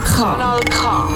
[0.00, 1.08] Kanal K.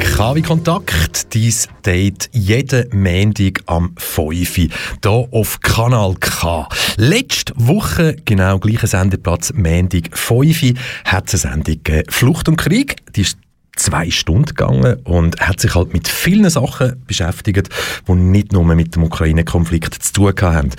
[0.00, 4.54] KW Kontakt, dies Date jeden Montag am 5.
[4.54, 4.70] hier
[5.04, 6.68] auf Kanal K.
[6.96, 10.74] Letzte Woche, genau gleicher Sendeplatz, Montag 5,
[11.04, 12.02] hat es eine Sendung.
[12.08, 13.38] Flucht und Krieg, die ist
[13.78, 17.68] zwei Stunden gegangen und hat sich halt mit vielen Sachen beschäftigt,
[18.06, 20.70] die nicht nur mit dem Ukraine-Konflikt zu tun haben.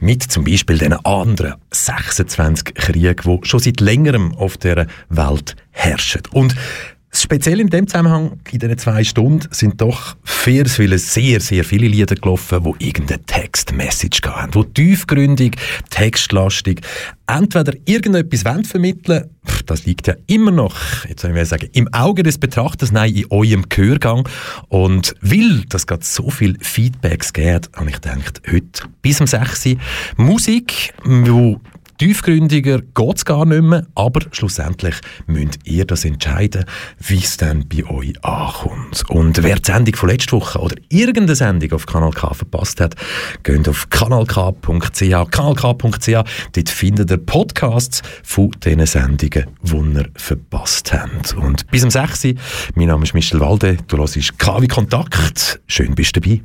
[0.00, 6.22] Mit zum Beispiel den anderen 26 Kriegen, die schon seit längerem auf der Welt herrschen.
[6.32, 6.54] Und
[7.18, 12.14] Speziell in dem Zusammenhang, in diesen zwei Stunden, sind doch sehr sehr, sehr viele Lieder
[12.14, 15.56] gelaufen, die irgendeine Textmessage haben, die tiefgründig,
[15.90, 16.82] textlastig,
[17.26, 19.30] entweder irgendetwas vermitteln
[19.66, 23.26] das liegt ja immer noch, jetzt soll ich sagen, im Auge des Betrachters, nein, in
[23.30, 24.28] eurem Gehörgang.
[24.68, 29.66] Und weil das gerade so viel Feedbacks gibt, habe ich gedacht, heute bis um 6
[29.66, 29.76] Uhr
[30.16, 31.56] Musik, die
[31.98, 36.66] Tiefgründiger geht es gar nicht mehr, aber schlussendlich müsst ihr das entscheiden,
[36.98, 39.04] wie es dann bei euch ankommt.
[39.08, 42.96] Und wer die Sendung von letzter Woche oder irgendeine Sendung auf Kanal K verpasst hat,
[43.42, 46.08] geht auf kanalk.ch, kanalk.ch,
[46.52, 51.34] dort findet ihr Podcasts von diesen Sendungen, die ihr verpasst habt.
[51.34, 52.34] Und bis um 6 Uhr,
[52.74, 56.42] mein Name ist Michel Walde, du hörst KW Kontakt, schön bist du dabei.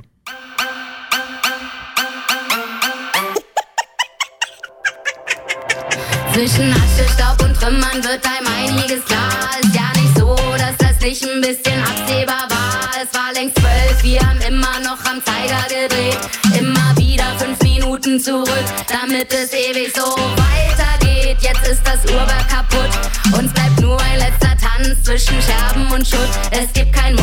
[6.42, 9.30] Zwischen Asche, Staub und Trümmern wird einem einiges klar.
[9.62, 12.90] Ist ja nicht so, dass das nicht ein bisschen absehbar war.
[12.98, 16.18] Es war längst zwölf, wir haben immer noch am Zeiger gedreht.
[16.58, 21.38] Immer wieder fünf Minuten zurück, damit es ewig so weitergeht.
[21.42, 22.90] Jetzt ist das Uhrwerk kaputt.
[23.38, 26.30] Uns bleibt nur ein letzter Tanz zwischen Scherben und Schutt.
[26.50, 27.16] Es gibt kein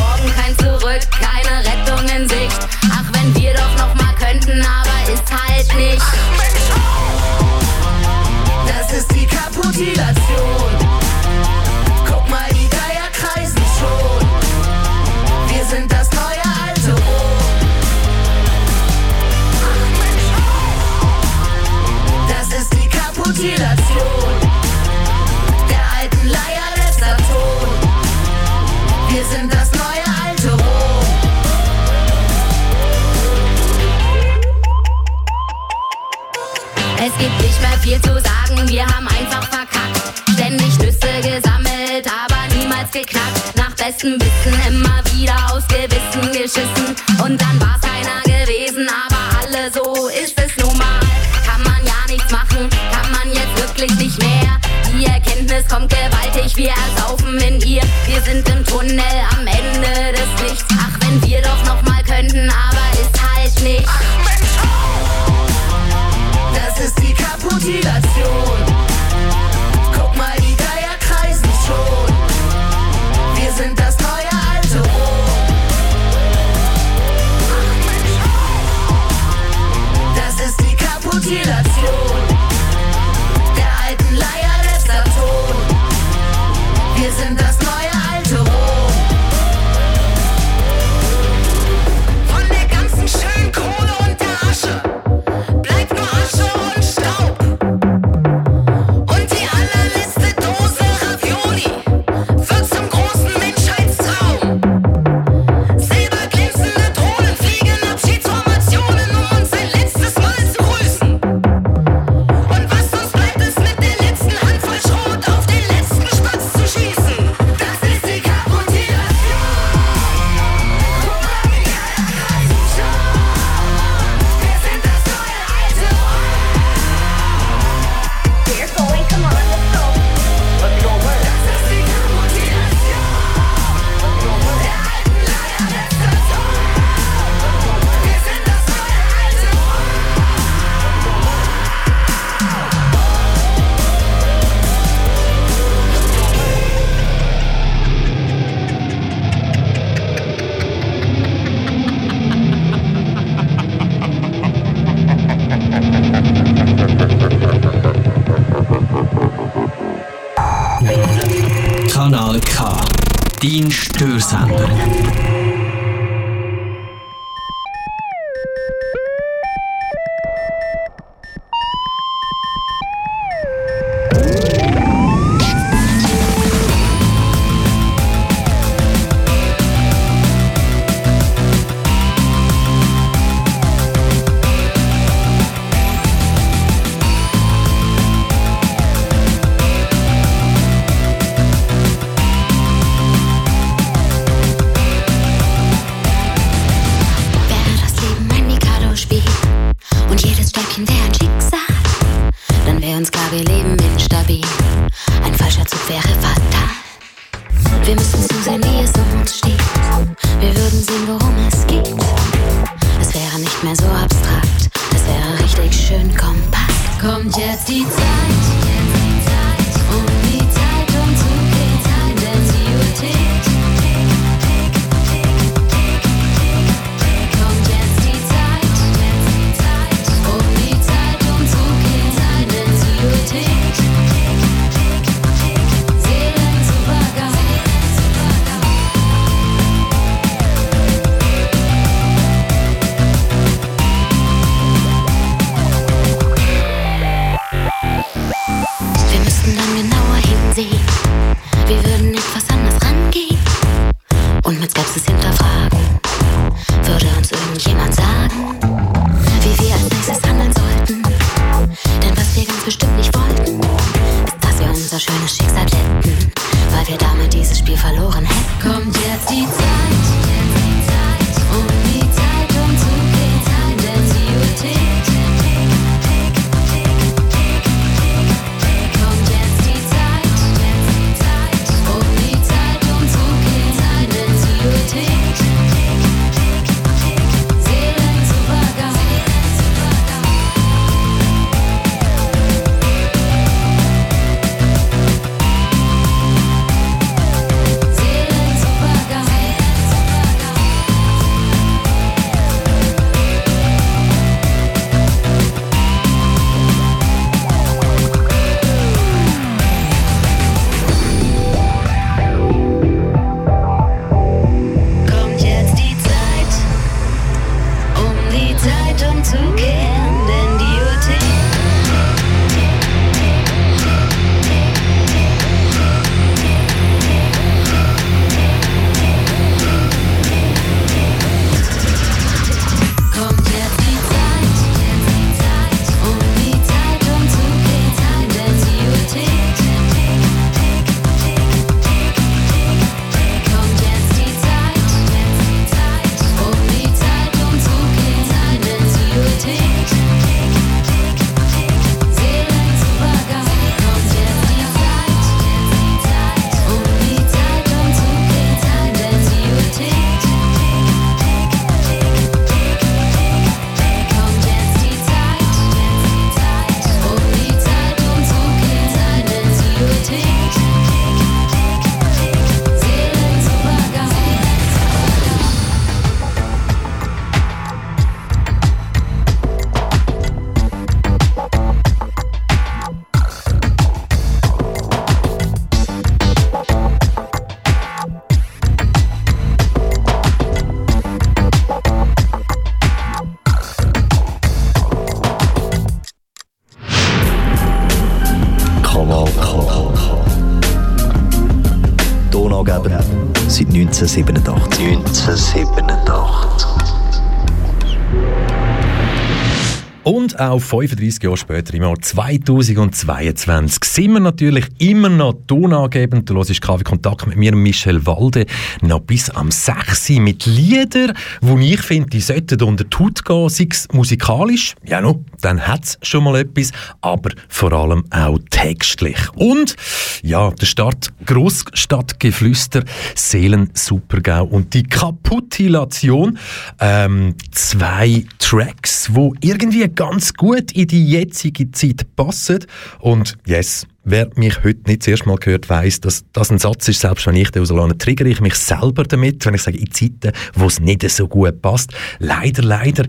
[410.49, 416.31] Auch 35 Jahre später, im Jahr 2022, sind wir natürlich immer noch tonangebend.
[416.31, 418.47] Du hörst KW Kontakt mit mir, Michel Walde,
[418.81, 420.09] noch bis am 6.
[420.09, 421.13] Uhr mit Liedern,
[421.43, 425.67] wo ich finde, die sollten unter die Haut gehen, sei es musikalisch, ja no, dann
[425.67, 429.19] hat es schon mal etwas, aber vor allem auch textlich.
[429.35, 429.77] Und,
[430.23, 436.39] ja, der Start Grossstadtgeflüster, Seelen Supergau und die Kaputilation,
[436.81, 442.65] ähm, zwei Tracks, wo irgendwie ganz gut in die jetzige Zeit passen
[443.01, 446.89] und yes, Wer mich heute nicht das erste Mal gehört, weiss, dass das ein Satz
[446.89, 449.91] ist, selbst wenn ich den rauslade, triggere ich mich selber damit, wenn ich sage, in
[449.91, 451.93] Zeiten, wo es nicht so gut passt.
[452.21, 453.05] Leider, leider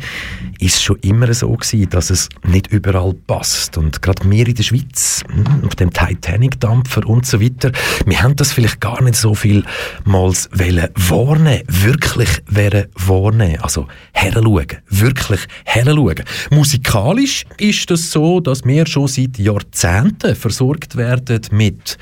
[0.59, 3.77] ist es schon immer so gewesen, dass es nicht überall passt.
[3.77, 7.71] Und gerade wir in der Schweiz, hm, auf dem Titanic-Dampfer und so weiter,
[8.05, 9.63] wir haben das vielleicht gar nicht so viel
[10.05, 13.61] mal wollen wahrnehmen, wirklich wollen wahrnehmen.
[13.61, 16.23] Also heranschauen, wirklich heranschauen.
[16.49, 21.97] Musikalisch ist das so, dass wir schon seit Jahrzehnten versorgt werden mit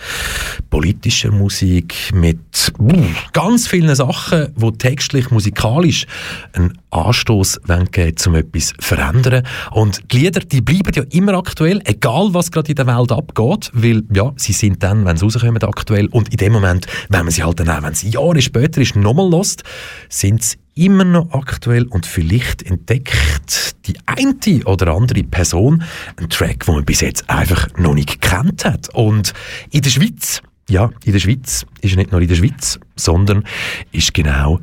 [0.70, 6.06] politischer Musik, mit uh, ganz vielen Sachen, wo textlich, musikalisch
[6.54, 9.44] einen Anstoß geben, um etwas zu verändern.
[9.72, 13.72] Und die Lieder, die bleiben ja immer aktuell, egal was gerade in der Welt abgeht,
[13.74, 16.08] weil ja, sie sind dann, wenn sie rauskommen, aktuell.
[16.08, 18.96] Und in dem Moment, wenn man sie halt dann auch, wenn sie Jahre später ist,
[18.96, 19.64] nochmal lost,
[20.10, 25.84] sind sie immer noch aktuell und vielleicht entdeckt die eine oder andere Person
[26.18, 28.94] einen Track, den man bis jetzt einfach noch nicht gekannt hat.
[28.94, 29.34] Und
[29.72, 33.44] in der Schweiz, ja, in der Schweiz ist nicht nur in der Schweiz, sondern
[33.92, 34.60] ist genau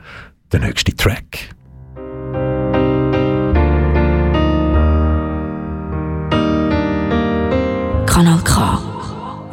[0.53, 1.55] der nächste Track.
[8.07, 8.81] Kanal K.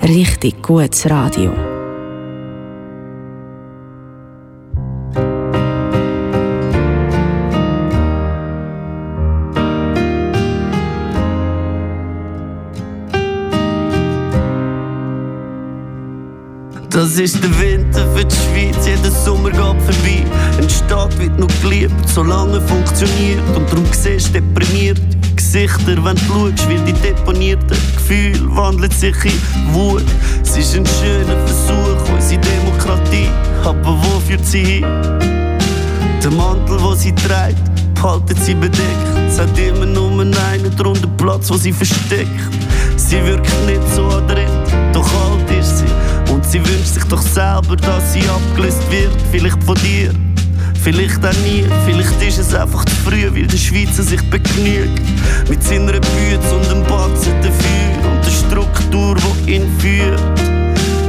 [0.04, 1.71] Richtig gutes Radio.
[16.92, 20.26] Das ist der Winter für die Schweiz, jeder Sommer geht vorbei.
[20.58, 23.40] Eine Stadt wird noch geliebt, solange funktioniert.
[23.56, 25.02] Und darum siehst du deprimierte
[25.34, 30.04] Gesichter, wenn du schaust, wie die deponierten Gefühle wandeln sich in Wut.
[30.44, 33.30] Es ist ein schöner Versuch, unsere Demokratie,
[33.64, 34.86] aber wo führt sie hin?
[36.22, 39.08] Der Mantel, wo sie trägt, behalten sie bedeckt.
[39.30, 42.28] Es hat immer nur einen drunter Platz, wo sie versteckt.
[42.98, 44.50] Sie wirkt nicht so adrett,
[44.92, 45.08] doch
[46.52, 46.60] sie.
[46.60, 50.12] Wünscht sich doch selber, dass sie abgelöst wird, vielleicht von dir.
[50.84, 55.02] Vielleicht auch nie, vielleicht ist es einfach zu früh, weil der Schweizer sich begnügt.
[55.48, 59.16] Mit seiner Bütze und dem Batzen dafür und der Struktur,
[59.46, 60.20] die ihn führt.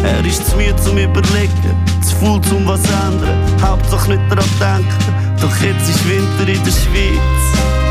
[0.04, 3.62] Er ist zu müde zum Überlegen, zu faul zum was ändern.
[3.62, 7.81] Hauptsache nicht daran denken, doch jetzt ist Winter in der Schweiz.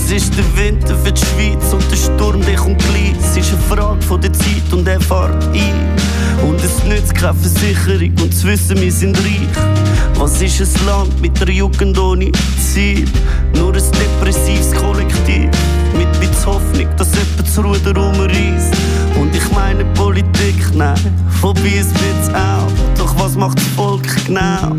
[0.00, 3.12] Das ist der Winter für die Schweiz und der Sturm, der kommt gleich.
[3.20, 6.48] Es ist eine Frage von der Zeit und er fährt ein.
[6.48, 9.66] Und es nützt keine Versicherung und zu wissen, wir sind reich.
[10.14, 13.06] Was ist ein Land mit der Jugend ohne Ziel?
[13.54, 15.50] Nur ein depressives Kollektiv.
[15.94, 18.74] Mit bisschen Hoffnung, dass jemand das Ruder umreißt.
[19.20, 20.96] Und ich meine Politik, nein,
[21.40, 22.96] vorbei ist jetzt auch.
[22.96, 24.74] Doch was macht das Volk genau?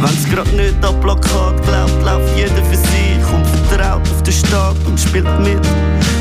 [0.00, 2.95] Wenn's grad nicht an Plakat glaubt, läuft jeder für sich
[3.76, 5.60] vertraut auf den Staat und spielt mit.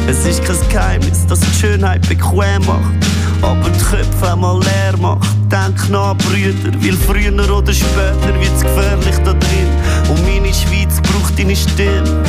[0.07, 2.93] Es ist kein Geheimnis, dass die Schönheit bequem macht,
[3.41, 5.27] aber die Köpfe einmal leer macht.
[5.51, 9.69] Denk nach, Brüder, weil früher oder später wird's gefährlich da drin.
[10.09, 12.23] Und meine Schweiz braucht deine Stimme.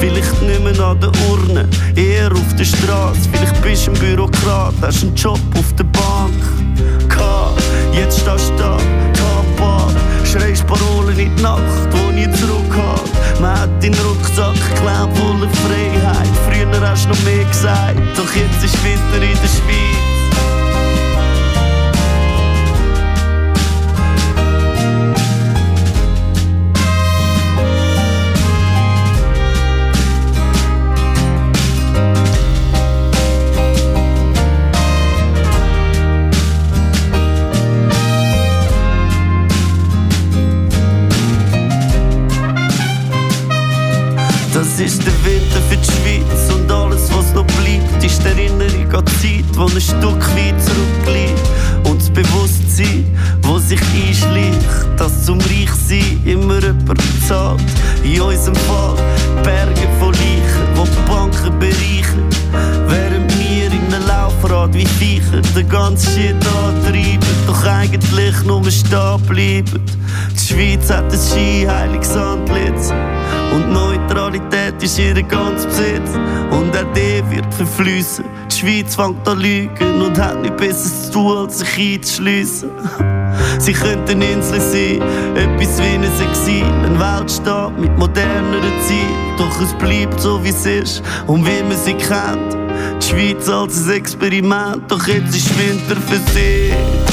[0.00, 3.28] Vielleicht nicht mehr an der Urne, eher auf der Straße.
[3.32, 6.34] Vielleicht bist du ein Bürokrat, hast einen Job auf der Bank.
[7.08, 7.62] Gehabt.
[7.92, 8.76] Jetzt stehst du da,
[10.34, 13.10] schreist Parolen in die Nacht, wo nie zurückhalt.
[13.40, 16.28] Man hat deinen Rucksack geklaut, voller Freiheit.
[16.46, 20.63] Früher hast du noch mehr gesagt, doch jetzt ist Winter in der Schweiz.
[55.24, 57.62] Zum Reichsein immer jemand zahlt.
[58.02, 58.96] In unserem Fall
[59.42, 62.28] Berge von Leichen, wo die Banken bereichern.
[62.88, 69.22] Während wir in einem Laufrad wie Viecher den ganzen Shit antreiben, doch eigentlich nur stehen
[69.26, 69.82] bleiben.
[70.32, 72.92] Die Schweiz hat ein skiheiliges Antlitz.
[73.54, 76.10] Und Neutralität ist ihr ganz Besitz.
[76.50, 78.24] Und auch der wird verfließen.
[78.50, 82.70] Die Schweiz fängt an lügen und hat nicht besser zu tun, als sich einzuschliessen.
[83.58, 85.02] Sie könnten Insel sein,
[85.36, 89.36] etwas wie ein Exil, ein Weltstaat mit moderneren Zielen.
[89.38, 92.56] Doch es bleibt so wie es ist und wie man sie kennt.
[93.02, 97.03] Die Schweiz als ein Experiment, doch jetzt ist Winter für sie.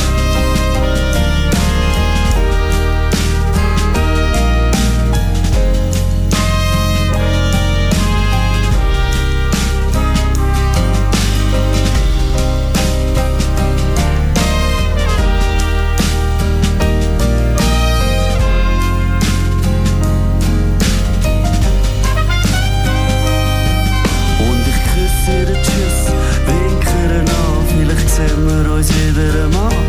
[29.15, 29.80] Wir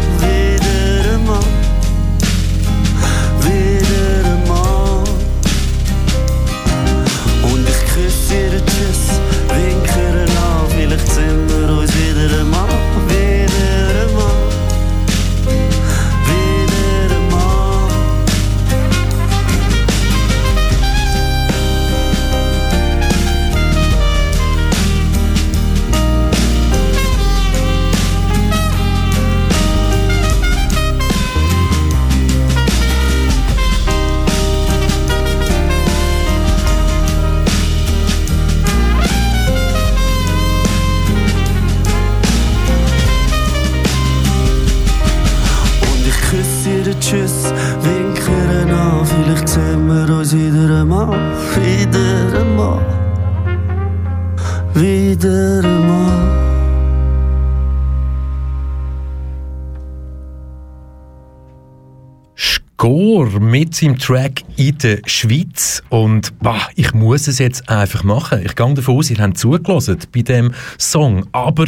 [63.82, 65.82] seinem Track in der Schweiz.
[65.88, 68.40] Und bah, ich muss es jetzt einfach machen.
[68.44, 71.26] Ich gehe davon aus, ihr habt zugelassen bei dem Song.
[71.32, 71.66] Aber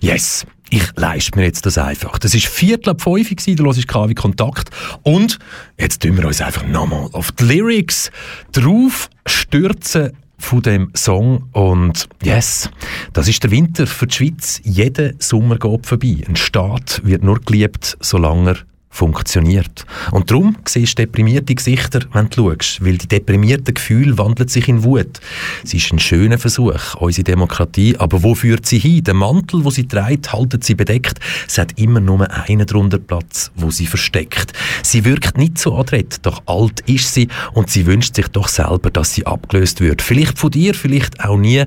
[0.00, 2.18] yes, ich leiste mir jetzt das einfach.
[2.18, 4.70] Das ist Viertel ab fünf da los ist KW Kontakt.
[5.02, 5.38] Und
[5.78, 8.10] jetzt tun wir uns einfach nochmal auf die Lyrics
[8.52, 12.68] drauf stürzen von dem Song und yes,
[13.14, 14.60] das ist der Winter für die Schweiz.
[14.64, 16.18] Jeder Sommer geht vorbei.
[16.28, 18.56] Ein Staat wird nur geliebt, solange er
[18.88, 19.84] funktioniert.
[20.10, 24.68] Und darum siehst du deprimierte Gesichter, wenn du schaust, weil die deprimierten Gefühle wandeln sich
[24.68, 25.20] in Wut.
[25.64, 29.04] Es ist ein schöner Versuch, unsere Demokratie, aber wo führt sie hin?
[29.04, 31.18] Der Mantel, wo sie trägt, haltet sie bedeckt.
[31.46, 34.52] Es hat immer nur einen drunter Platz, wo sie versteckt.
[34.82, 38.90] Sie wirkt nicht so adrett, doch alt ist sie und sie wünscht sich doch selber,
[38.90, 40.00] dass sie abgelöst wird.
[40.00, 41.64] Vielleicht von dir, vielleicht auch nie.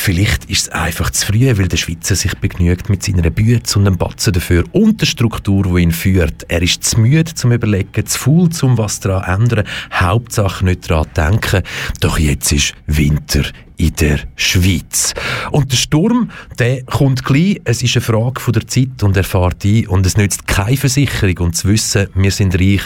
[0.00, 3.86] Vielleicht ist es einfach zu früh, weil der Schweizer sich begnügt mit seiner Bütze und
[3.86, 6.47] einem Batzen dafür und der Struktur, die ihn führt.
[6.48, 11.06] Er ist zu müde zum Überlegen, zu faul zum was daran ändern, Hauptsache nicht daran
[11.14, 11.62] denken.
[12.00, 13.42] Doch jetzt ist Winter
[13.76, 15.14] in der Schweiz.
[15.52, 17.60] Und der Sturm, der kommt gleich.
[17.64, 19.86] Es ist eine Frage von der Zeit und er fährt ein.
[19.86, 22.82] Und es nützt keine Versicherung und zu wissen, wir sind reich.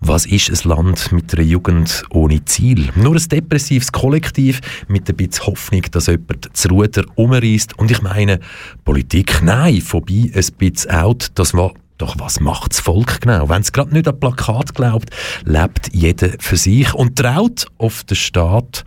[0.00, 2.90] Was ist ein Land mit einer Jugend ohne Ziel?
[2.96, 7.78] Nur ein depressives Kollektiv mit ein bisschen Hoffnung, dass jemand das Ruder umreißt.
[7.78, 8.40] Und ich meine,
[8.84, 13.48] Politik, nein, vorbei, ein bisschen out, das war doch was macht das Volk genau?
[13.48, 15.10] Wenn es gerade nicht an Plakat glaubt,
[15.44, 18.84] lebt jeder für sich und traut auf den Staat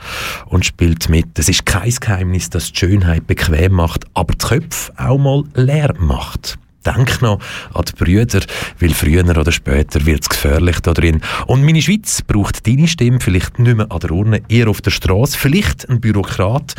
[0.48, 1.38] und spielt mit.
[1.38, 5.94] Es ist kein Geheimnis, dass die Schönheit bequem macht, aber die Köpfe auch mal leer
[6.00, 6.58] macht.
[6.86, 7.40] Denk noch
[7.74, 8.42] an die Brüder,
[8.80, 11.22] weil früher oder später wird es gefährlich da drin.
[11.46, 14.92] Und meine Schweiz braucht deine Stimme vielleicht nicht mehr an der Urne, eher auf der
[14.92, 15.38] Straße.
[15.38, 16.76] Vielleicht ein Bürokrat,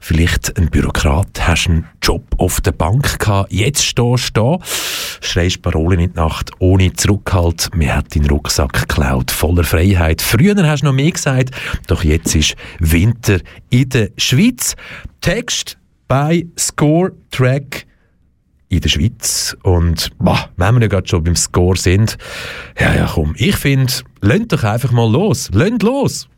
[0.00, 4.64] vielleicht ein Bürokrat, hast einen Job auf der Bank gehabt, jetzt stehst du da,
[5.20, 10.22] schreist Parolen in die Nacht, ohne Zurückhalt, mir hat deinen Rucksack geklaut, voller Freiheit.
[10.22, 11.50] Früher hast du noch mehr gesagt,
[11.88, 14.76] doch jetzt ist Winter in der Schweiz.
[15.20, 17.86] Text bei Score Track
[18.70, 19.56] in der Schweiz.
[19.62, 22.16] Und boah, wenn wir ja gerade schon beim Score sind,
[22.78, 25.50] ja, ja, komm, ich finde, lönt doch einfach mal los.
[25.52, 26.28] Lönt los!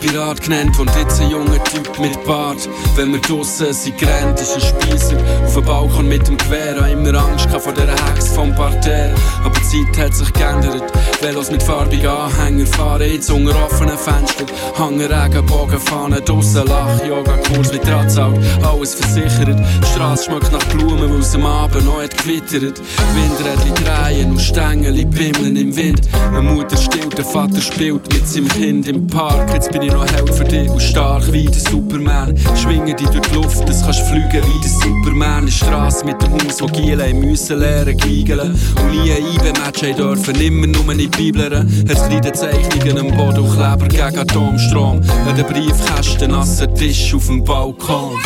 [0.00, 2.68] Pirat genannt und jetzt ein junger Typ mit Bart.
[2.96, 6.38] Wenn wir draussen sind, gerannt, ist ein Spießer auf dem Balkon mit dem.
[6.40, 9.14] Hab immer Angst vor der Hex vom Parterre.
[9.44, 10.82] Aber Zeit hat sich geändert.
[11.20, 14.48] Velos mit farbigen Anhänger fahren jetzt unter offenen Fenstern.
[14.76, 19.58] Hangen Regenbogen, Fahnen, draussen Lach, Yoga-Kurs mit Drahtzaug, alles versichert.
[19.58, 22.80] Die Straße schmeckt nach Blumen, weil es am Abend noch hat gewittert.
[23.14, 26.00] Windrädchen drehen und Stängel bimmeln im Wind.
[26.32, 29.52] Eine Mutter stillt, der Vater spielt mit seinem Kind im Park.
[29.54, 32.36] Jetzt bin ich noch Held für dich und stark wie der Superman.
[32.56, 35.42] Schwinge dich durch die Luft, das kannst fliegen wie der Superman.
[35.42, 38.58] Eine Straße mit dem Haus, wo Giele müssen lernen geigeln.
[38.80, 41.86] Und nie ein Haben dürfen, immer nur in Bibeln.
[41.86, 45.00] Es kleine Zeichnungen am Boden und Kleber gegen Atomstrom.
[45.26, 48.18] An den Briefkästen, nasser Tisch auf dem Balkon.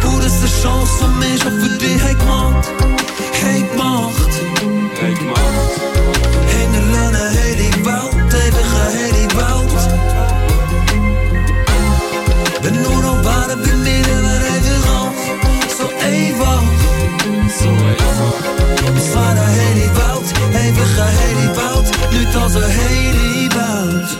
[0.00, 2.68] Pur ist eine Chance, die wir schon für dich haben gemacht
[3.42, 4.32] Haben gemacht
[5.00, 5.72] Hey, gemacht.
[6.48, 8.32] Hinterlassen heile Welt,
[8.72, 9.72] heile Welt
[12.62, 14.06] Wenn nur noch waren bei mir,
[14.56, 15.12] einfach
[15.44, 16.62] alles so einfach
[17.58, 18.39] So einfach.
[18.96, 24.10] Es war eine heile Welt, einfach eine heile Welt Nicht als eine heile Welt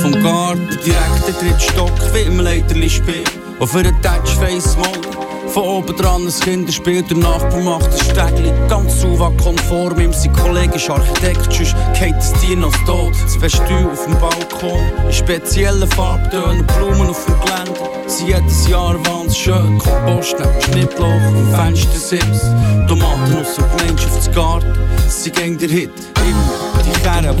[0.00, 3.24] Vom Garten direkt der dritte Stock, wie im Leiterli-Spiel.
[3.58, 5.15] Auf einer Touchface-Mode.
[5.56, 8.52] Von oben dran ein Kinderspiel, der Nachbar macht ein Stegli.
[8.68, 13.14] Ganz UVA-konform, ihm sein Kollege ist Architekt, sonst geht das Tier noch tot.
[13.22, 17.80] Das Festühl auf dem Balkon, in speziellen Farbtönen, Blumen auf dem Gelände.
[18.06, 22.42] Sie jedes Jahr wahnsinnig schön, Kompost neben dem Schnittloch, Fenstersips,
[22.86, 24.78] Tomaten aus der Gemeinschaft zu Garten.
[25.08, 25.90] Sie gehen der Hit,
[26.20, 27.36] immer die Kerren,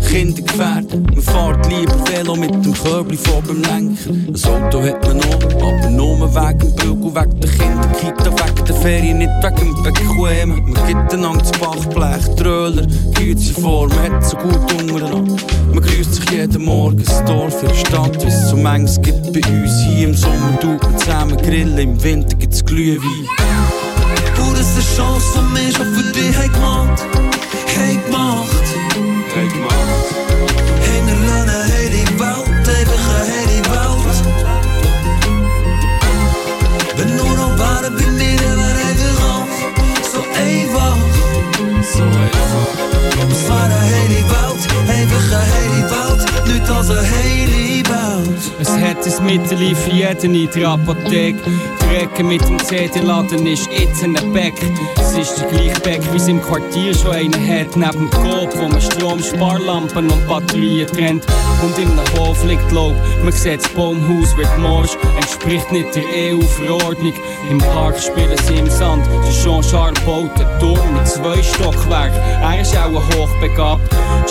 [0.00, 1.06] die Kinder gefährden.
[1.14, 4.10] Man fährt lieber Velo mit dem Körbli vor beim Lenker.
[4.10, 8.64] Ein Auto hat man noch, aber nur wegen dem Bügel, wegen den Kindern Kita wegen
[8.66, 10.72] der Ferien, nicht wegen dem Bequemen.
[10.72, 15.36] Man gibt einander das Bachblech, Tröler, geht sie vor, man hat so gut untereinander.
[15.72, 19.40] Man grüßt sich jeden Morgen, das Dorf, ihre Stadt, wie es so manches gibt bei
[19.48, 19.80] uns.
[19.84, 23.28] Hier im Sommer tut man zusammen grillen, im Winter gibt's Glühwein.
[24.36, 27.02] Bruder, es ist eine Chance, die wir schon für dich haben gemacht.
[27.76, 28.61] Haben gemacht.
[40.42, 40.96] Einfach.
[41.82, 42.66] So einfach.
[43.30, 46.22] Es war eine hey die Welt, einfach eine hey die Welt.
[46.46, 48.42] Nicht als eine hey die Welt.
[48.60, 50.32] Es hat ein Mittel für jeden
[51.92, 54.54] Ecke mit dem CD-Laden ist jetzt ein Beck.
[54.96, 57.76] Es ist der gleiche Beck, wie es im Quartier schon einen hat.
[57.76, 61.26] Neben dem Coop, wo man Strom, Sparlampen und Batterien trennt.
[61.62, 62.94] Und in einem Hof liegt Laub.
[63.22, 64.96] Man sieht, das Baumhaus wird morsch.
[65.16, 67.14] Entspricht nicht der EU-Verordnung.
[67.50, 69.06] Im Park spielen sie im Sand.
[69.06, 72.18] Der Jean-Charles baut einen Turm mit zwei Stockwerken.
[72.42, 73.82] Er ist auch ein hochbegabt.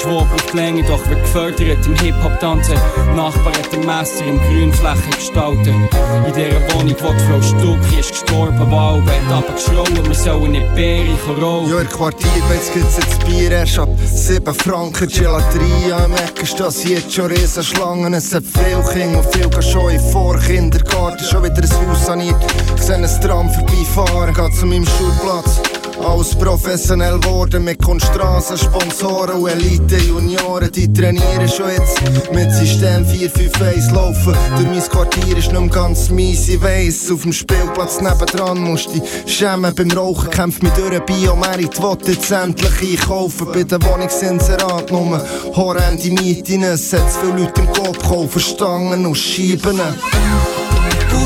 [0.01, 2.75] Schwab auf die Länge, doch wird gefördert im Hip-Hop-Tanzen.
[3.15, 5.67] Nachbar hat ein Messer im Grünflächen gestaltet.
[5.67, 11.15] In dieser Wohnung, wo die Frau Stucki ist gestorben, Wahlbett abgeschrauben, wir sollen nicht Beere
[11.39, 11.69] rollen.
[11.69, 15.07] Ja, in der Quartierbeiz gibt's jetzt Bier erst ab 7 Franken.
[15.07, 18.13] Gelateria im Eck ist das jetzt schon Riesenschlangen.
[18.13, 21.23] Es hat viel Kinder und viel gehen schon in vor Kindergarten.
[21.25, 22.35] Schon wieder ein Haus saniert,
[22.75, 24.33] ich sehe ein Tram vorbeifahren.
[24.33, 25.80] Geht zu meinem Schulplatz.
[26.05, 30.71] Alles professionell geworden mit Kunststraßen, Sponsoren und Elite-Junioren.
[30.71, 32.01] Die trainieren schon jetzt
[32.33, 34.35] mit System 451 laufen.
[34.55, 37.11] Durch mein Quartier ist nicht mehr ganz mies, ich weiss.
[37.11, 39.73] Auf dem Spielplatz nebendran musst du dich schämen.
[39.75, 43.47] Beim Rauchen kämpft mich durch Biomerit, will jetzt endlich einkaufen.
[43.53, 45.23] Bei der Wohnungsinserat nur
[45.55, 46.63] horrende Mieten.
[46.63, 49.79] Es hat viele Leute im Kopf kaufen, Stangen und Scheiben.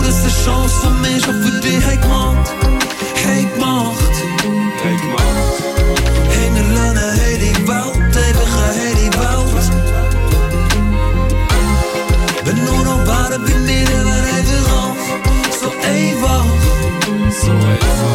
[0.07, 2.51] Es ist eine Chance, die wir schon für dich gemacht.
[3.25, 4.04] Haben gemacht.
[17.81, 18.14] So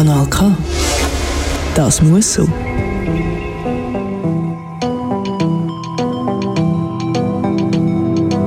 [0.00, 0.56] Kanal K.
[1.74, 2.48] Das muss so.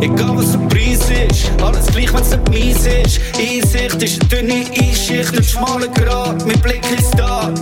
[0.01, 3.21] Egal was der Preis ist, alles gleich, wenn's nicht mies ist.
[3.37, 7.53] Einsicht ist eine dünne Einschicht, ein schmaler Grat, mein Blick ist da.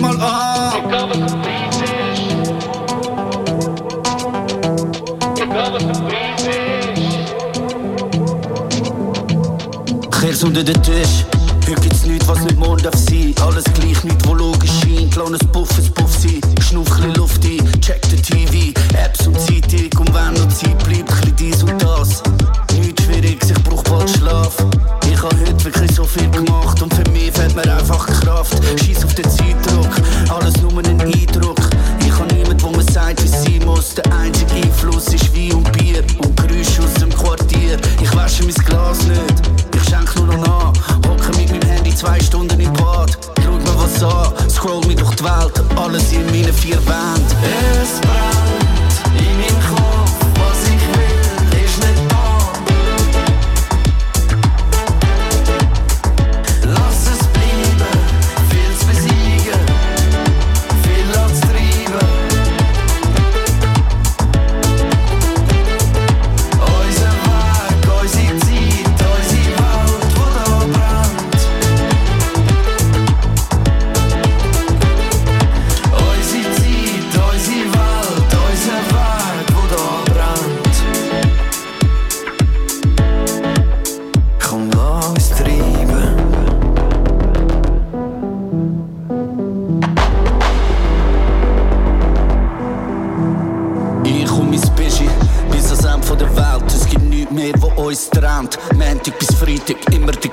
[0.00, 0.08] Der
[5.94, 6.58] Preis ist.
[10.20, 11.24] Kehr's unter den Tisch.
[11.68, 13.34] Heute gibt's nichts, was nicht morgen darf sein.
[13.42, 15.12] Alles gleich, nichts, wo logisch scheint.
[15.12, 15.68] Kleines Puff,
[46.72, 47.17] in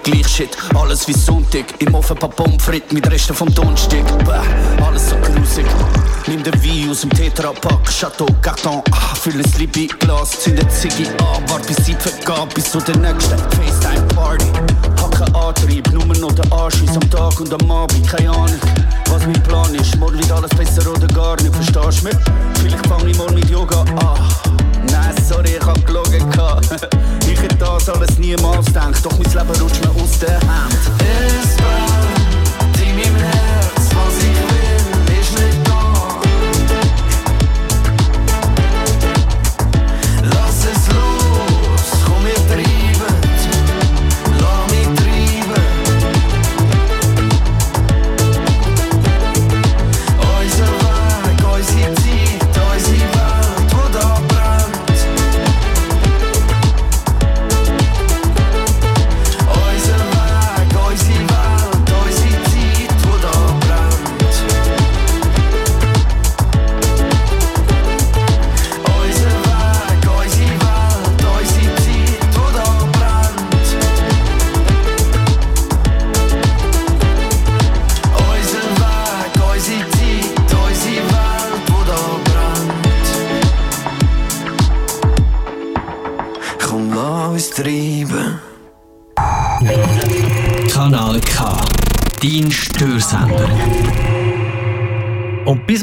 [0.05, 0.57] gleiche Shit.
[0.75, 4.05] Alles wie Sonntag, im Ofen paar Pommes frites mit Resten vom Donnerstag.
[4.23, 5.65] Bäh, alles so grusig.
[6.27, 11.07] Nimm den Wein aus dem Tetrapack, Chateau, Carton, ah, füll ein Libi-Glas, zünd eine Ziggy
[11.07, 14.45] an, wart bis Zeit vergeht, bis zu der nächsten FaceTime-Party.
[15.01, 18.59] Hacke Antrieb, nur noch der Anschiss am Tag und am Abend, keine Ahnung,
[19.09, 19.97] was mein Plan ist.
[19.97, 22.17] Morgen wird alles besser oder gar nicht, verstehst du mich?
[22.59, 24.64] Vielleicht fang ich mal mit Yoga an.
[24.91, 26.29] Nein, sorry, ich hab gelogen.
[26.31, 26.87] gehabt.
[27.27, 30.73] ich hätte das alles niemals gedacht, doch mein Leben rutscht mir aus der Hand.
[30.99, 32.04] Es brennt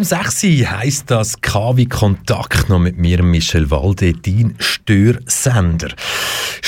[0.02, 5.90] um 6 Uhr heisst das KW Kontakt noch mit mir, Michel Walde, dein Störsender.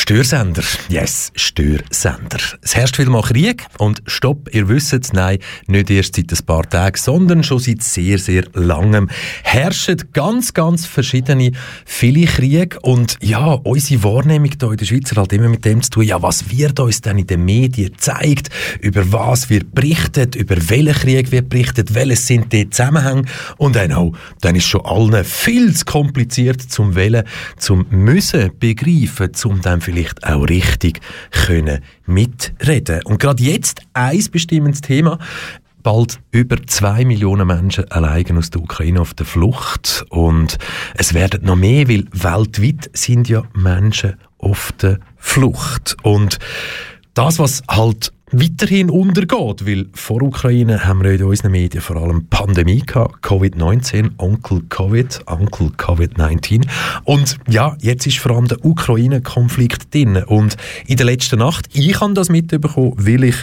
[0.05, 2.37] Störsender, yes, Störsender.
[2.61, 6.45] Es herrscht viel mal Krieg und stopp, ihr wisst es, nein, nicht erst seit ein
[6.45, 9.09] paar Tagen, sondern schon seit sehr, sehr langem
[9.45, 11.53] herrschen ganz, ganz verschiedene,
[11.87, 15.81] viele Kriege und ja, unsere Wahrnehmung hier in der Schweiz hat halt immer mit dem
[15.81, 18.51] zu tun, ja, was wird uns denn in den Medien gezeigt,
[18.83, 23.23] über was wird berichtet, über welchen Krieg wird berichtet, welches sind die Zusammenhänge?
[23.57, 24.12] Und dann auch,
[24.43, 27.25] dann ist schon allen viel zu kompliziert zum Wählen,
[27.57, 33.00] zum müssen begreifen, zum dann vielleicht auch richtig können mitreden.
[33.04, 35.18] Und gerade jetzt ein bestimmendes Thema,
[35.83, 40.04] bald über zwei Millionen Menschen allein aus der Ukraine auf der Flucht.
[40.09, 40.59] Und
[40.94, 45.96] es werden noch mehr, weil weltweit sind ja Menschen auf der Flucht.
[46.02, 46.38] Und
[47.14, 52.27] das, was halt weiterhin untergeht, weil vor Ukraine haben wir in unseren Medien vor allem
[52.27, 56.66] Pandemie gehabt, Covid-19, Onkel Covid, Onkel Covid-19
[57.05, 60.16] und ja, jetzt ist vor allem der Ukraine-Konflikt drin.
[60.16, 63.37] Und in der letzten Nacht, ich habe das mitbekommen, weil ich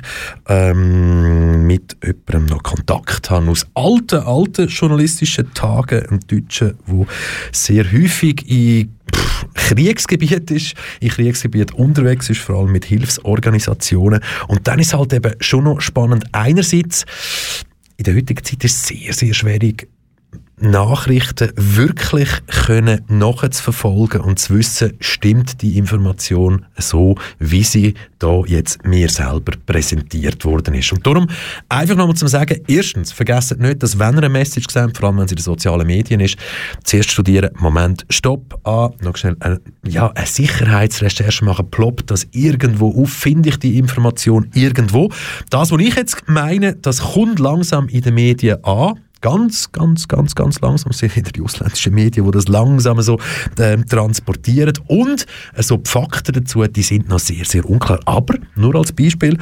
[0.48, 7.06] ähm, mit jemandem noch Kontakt habe aus alten, alten journalistischen Tagen, einem Deutschen, wo
[7.52, 14.22] sehr häufig in pff, Kriegsgebiet ist, in Kriegsgebiet unterwegs ist, vor allem mit Hilfsorganisationen.
[14.48, 16.26] Und dann ist halt eben schon noch spannend.
[16.32, 17.06] Einerseits,
[17.98, 19.88] in der heutigen Zeit ist es sehr, sehr schwierig,
[20.62, 28.86] Nachrichten wirklich können nachzuverfolgen und zu wissen, stimmt die Information so, wie sie da jetzt
[28.86, 30.92] mir selber präsentiert worden ist.
[30.94, 31.28] Und darum
[31.68, 35.18] einfach nochmal zu sagen, erstens, vergessen nicht, dass wenn ihr eine Message seht, vor allem
[35.18, 36.38] wenn sie in den sozialen Medien ist,
[36.84, 43.02] zuerst studieren, Moment, Stopp, ah, noch schnell eine, ja, eine Sicherheitsrecherche machen, ploppt das irgendwo
[43.02, 45.10] auf, finde ich die Information irgendwo.
[45.50, 50.36] Das, was ich jetzt meine, das kommt langsam in den Medien an, ganz, ganz, ganz,
[50.36, 50.92] ganz langsam.
[50.92, 53.20] Sind wieder die ausländischen Medien, die das langsam so
[53.58, 54.74] ähm, transportieren.
[54.88, 58.00] Und äh, so die Fakten dazu, die sind noch sehr, sehr unklar.
[58.06, 59.38] Aber, nur als Beispiel,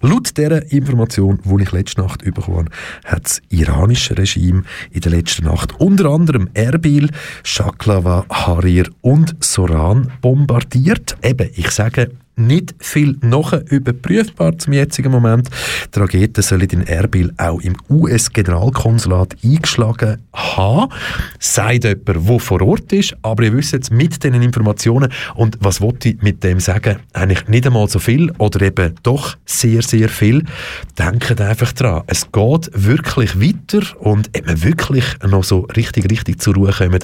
[0.00, 2.68] laut dieser Information, die ich letzte Nacht bekommen
[3.04, 7.10] habe, hat das iranische Regime in der letzten Nacht unter anderem Erbil,
[7.42, 11.16] Shaklava, Harir und Soran bombardiert.
[11.22, 12.10] Eben, ich sage,
[12.46, 15.48] nicht viel nachher überprüfbar zum jetzigen Moment.
[15.94, 20.92] Die Rakete soll in Erbil auch im US-Generalkonsulat eingeschlagen haben.
[21.38, 25.80] Sagt jemand, der vor Ort ist, aber ihr wisst jetzt mit diesen Informationen und was
[25.80, 26.98] wollte ich mit dem sagen?
[27.12, 30.44] Eigentlich nicht einmal so viel oder eben doch sehr, sehr viel.
[30.98, 36.40] Denkt einfach dran, es geht wirklich weiter und ob wir wirklich noch so richtig, richtig
[36.40, 37.00] zur Ruhe kommen,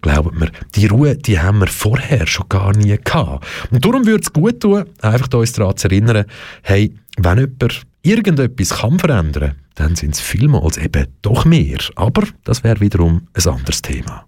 [0.00, 3.46] glaubt mir, die Ruhe, die haben wir vorher schon gar nie gehabt.
[3.70, 6.24] Und darum würde es gut tun, einfach uns daran zu erinnern,
[6.62, 11.78] hey, wenn jemand irgendetwas kann verändern, dann sind es vielmals eben doch mehr.
[11.96, 14.26] Aber das wäre wiederum ein anderes Thema.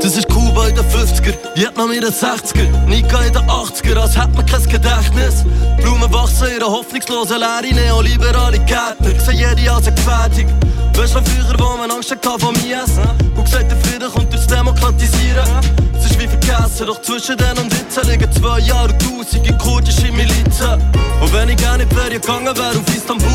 [0.00, 0.34] Das ist den
[0.94, 5.44] 50er, Vietnam in den 60er, Nika in den 80er, als hätte man kein Gedächtnis.
[5.82, 10.52] Blumen wachsen in einer hoffnungslosen Leere, neoliberale Gärtner, sehen jede als eine Gefährdung.
[10.96, 13.02] Weißt du früher, wo man Angst hatte mir essen?
[13.36, 15.48] Und gesagt, der Frieden kommt durchs Demokratisieren.
[15.98, 20.12] Es ist wie vergessen, doch zwischen den und jetzt liegen zwei Jahre und tausende kurdische
[20.12, 20.80] Milizen.
[21.20, 23.28] Und wenn ich gerne in Ferien gegangen wäre auf Istanbul,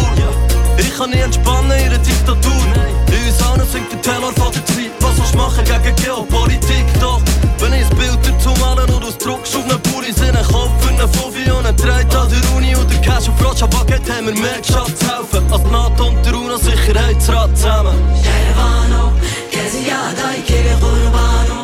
[0.77, 2.98] ich kann nie entspannen in einer Diktatur.
[3.11, 4.91] In uns allen singt der Tenor von der Zeit.
[4.99, 6.85] Was willst du machen gegen Geopolitik?
[6.99, 7.21] Doch,
[7.59, 10.89] wenn ich ein Bild dazu male und ausdruckst auf einen Pulli, sind ein Kopf für
[10.89, 14.27] einen Fuffi und ein Treit an der Uni und der Cash auf Roger Bucket haben
[14.27, 15.51] wir mehr geschafft zu helfen.
[15.51, 17.95] Als die NATO und der UNO Sicherheitsrat zusammen.
[18.23, 19.13] Jerevan,
[19.51, 21.58] Geziada, ich gebe Kurbano.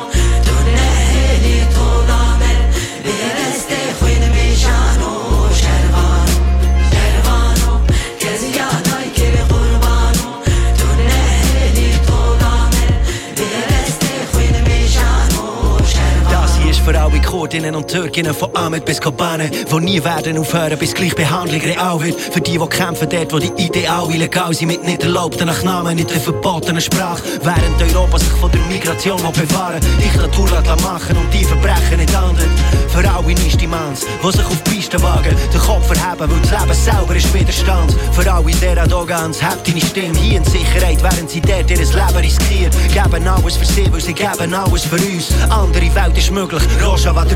[17.65, 22.19] Kurdinnen und Türkinnen von Ahmed bis Kobane, die nie werden aufhören, bis Gleichbehandlung real wird.
[22.19, 26.11] Für die, die kämpfen dort, wo die Ideale illegal sind, mit nicht erlaubten Nachnamen, nicht
[26.11, 27.23] der verbotenen Sprache.
[27.41, 32.49] Während Europa sich von der Migration bewahren, Diktatur lässt machen und die Verbrechen nicht ahnden.
[32.89, 36.73] Für alle Nistimans, die sich auf die Piste wagen, den Kopf verheben, weil das Leben
[36.73, 37.95] selber ist Widerstand.
[38.11, 42.71] Für alle Deradogans, habt deine Stimme hier in Sicherheit, während sie dort ihr Leben riskieren.
[42.93, 45.33] Geben alles für sie, weil sie geben alles für uns.
[45.49, 47.35] Andere Welt ist möglich, Roja war der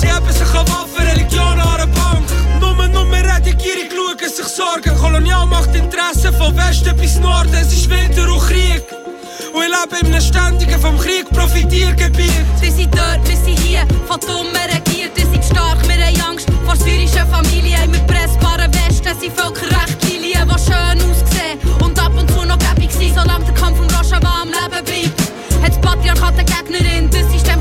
[0.00, 2.26] Sie haben sich an Waffen, Religion an einer Bank.
[2.60, 3.58] Nur, nur reden,
[3.90, 4.96] schauen, sich sorgen.
[4.96, 7.54] Kolonialmacht Interessen von Westen bis Norden.
[7.54, 8.84] Es ist Winter und Krieg.
[9.52, 12.44] Und ich lebe in einem ständigen vom Krieg Profitiergebiet.
[12.60, 16.48] Sie sind dort, wir sind hier, von Dummen regiert, sie sind stark, wir haben Angst
[16.64, 22.30] vor syrischen Familien, im erpressbaren Westen sind völkerrechtliche Linien, die schön aussehen und ab und
[22.30, 25.20] zu noch gäbig sind, solange der Kampf um Rojava am Leben bleibt.
[25.62, 27.60] Hat das Patriarchat eine Gegnerin, das System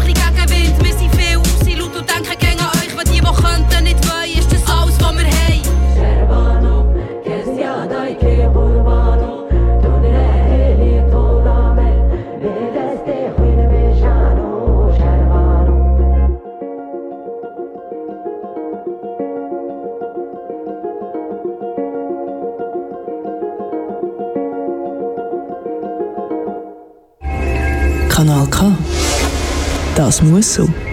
[30.20, 30.87] Das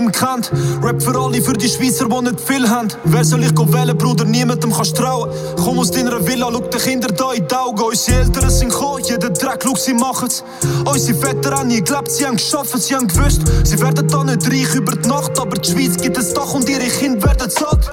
[0.00, 0.50] Blocher meine Stimme kennt.
[0.82, 2.88] Rap für alle, für die Schweizer, die nicht viel haben.
[3.04, 4.24] Wer soll ich wählen, Bruder?
[4.24, 5.30] Niemandem kannst trauen.
[5.56, 7.82] Komm aus deiner Villa, schau den Kindern da in die Augen.
[7.82, 10.42] Unsere Eltern sind gekommen, jeder Dreck, schau, sie machen's.
[10.84, 13.42] Unsere Väter haben nie gelebt, sie haben geschafft, sie haben gewusst.
[13.64, 16.68] Sie werden da nicht reich über die Nacht, aber die Schweiz gibt es Dach und
[16.68, 17.92] ihre Kinder werden satt.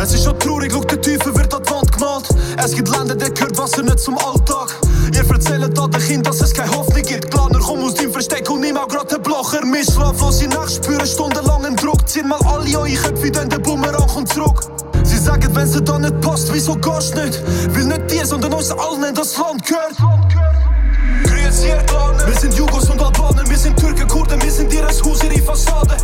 [0.00, 2.28] Es ist schon traurig, schau, der Teufel wird an die Wand gemalt.
[2.56, 4.76] Es gibt Länder, der gehört Wasser nicht zum Alltag.
[5.12, 6.87] Ihr erzählt da den Kindern, dass es keine Hoffnung
[8.88, 9.90] Den Blocher mit.
[9.90, 12.06] Schlaflose Nacht spüren stundenlangen Druck.
[12.06, 14.60] Ziehen mal alle eure Köpfe, denn der Bumerang kommt zurück.
[15.02, 17.40] Sie sagen, wenn sie da nicht passt, wieso gehst nicht?
[17.74, 19.96] Will nicht dir, sondern uns allen in das Land gehört.
[21.24, 22.26] Grüezi, Glaner.
[22.26, 25.96] Wir sind Jugos und Albaner, wir sind Türken, Kurden, wir sind ihr Haus, ihre Fassade.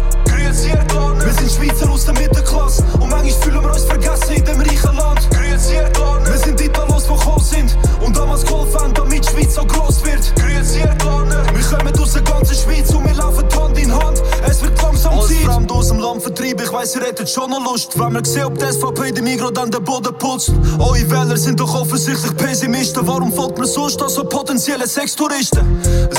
[0.45, 1.25] Grüezi, Glaner.
[1.25, 4.97] Wir sind Schweizer aus der Mittelklasse und manchmal fühlen wir uns vergessen in dem reichen
[4.97, 5.31] Land.
[5.31, 6.27] Grüezi, Glaner.
[6.27, 10.05] Wir sind Italos, die gekommen sind und damals geholfen haben, damit die Schweiz so groß
[10.05, 10.37] wird.
[10.37, 11.45] Grüezi, Glaner.
[11.55, 14.23] Wir kommen aus der ganzen Schweiz und wir laufen Hand in Hand.
[14.47, 15.37] Es wird langsam Zeit.
[15.45, 17.99] Fremd aus dem Land vertrieben, ich weiss, ihr hättet schon noch Lust.
[17.99, 20.53] Wenn wir sehen, ob die SVP dem Migro dann den Boden putzt.
[20.79, 23.07] Eure Wähler sind doch offensichtlich Pessimisten.
[23.07, 25.65] Warum folgt man sonst an so potenzielle Sextouristen?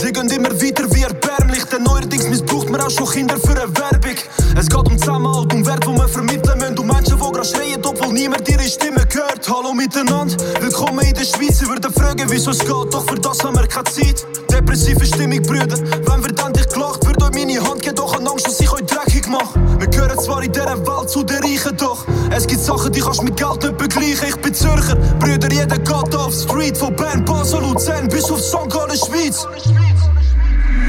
[0.02, 3.78] Sie gehen immer weiter wie erbärmlich, denn neuerdings missbraucht man auch schon Kinder für eine
[3.78, 4.15] Werbung.
[4.58, 6.80] Es geht um Zusammenhalt, um Wert, wo man vermitteln müssen.
[6.80, 9.50] Um Menschen, die gerade schreien, obwohl niemand ihre Stimme hört.
[9.50, 11.60] Hallo miteinander, willkommen in der Schweiz.
[11.60, 14.26] Sie würden fragen, wieso es geht, doch für das haben wir keine Zeit.
[14.52, 15.78] Depressive Stimmung, Brüder.
[15.80, 18.86] Wenn wird endlich gelacht, wird euch meine Hand geben, doch an Angst, dass ich euch
[18.86, 19.60] dreckig mache.
[19.80, 23.24] Wir gehören zwar in dieser Welt zu den Reichen, doch es gibt Sachen, die kannst
[23.24, 24.30] mit Geld nicht begleichen.
[24.30, 26.78] Ich bin Zürcher, Brüder, jeder geht auf Street.
[26.78, 28.70] Von Bern, Basel, Luzern bis auf St.
[28.70, 29.48] Gallen, Schweiz.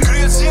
[0.00, 0.46] Grüezi.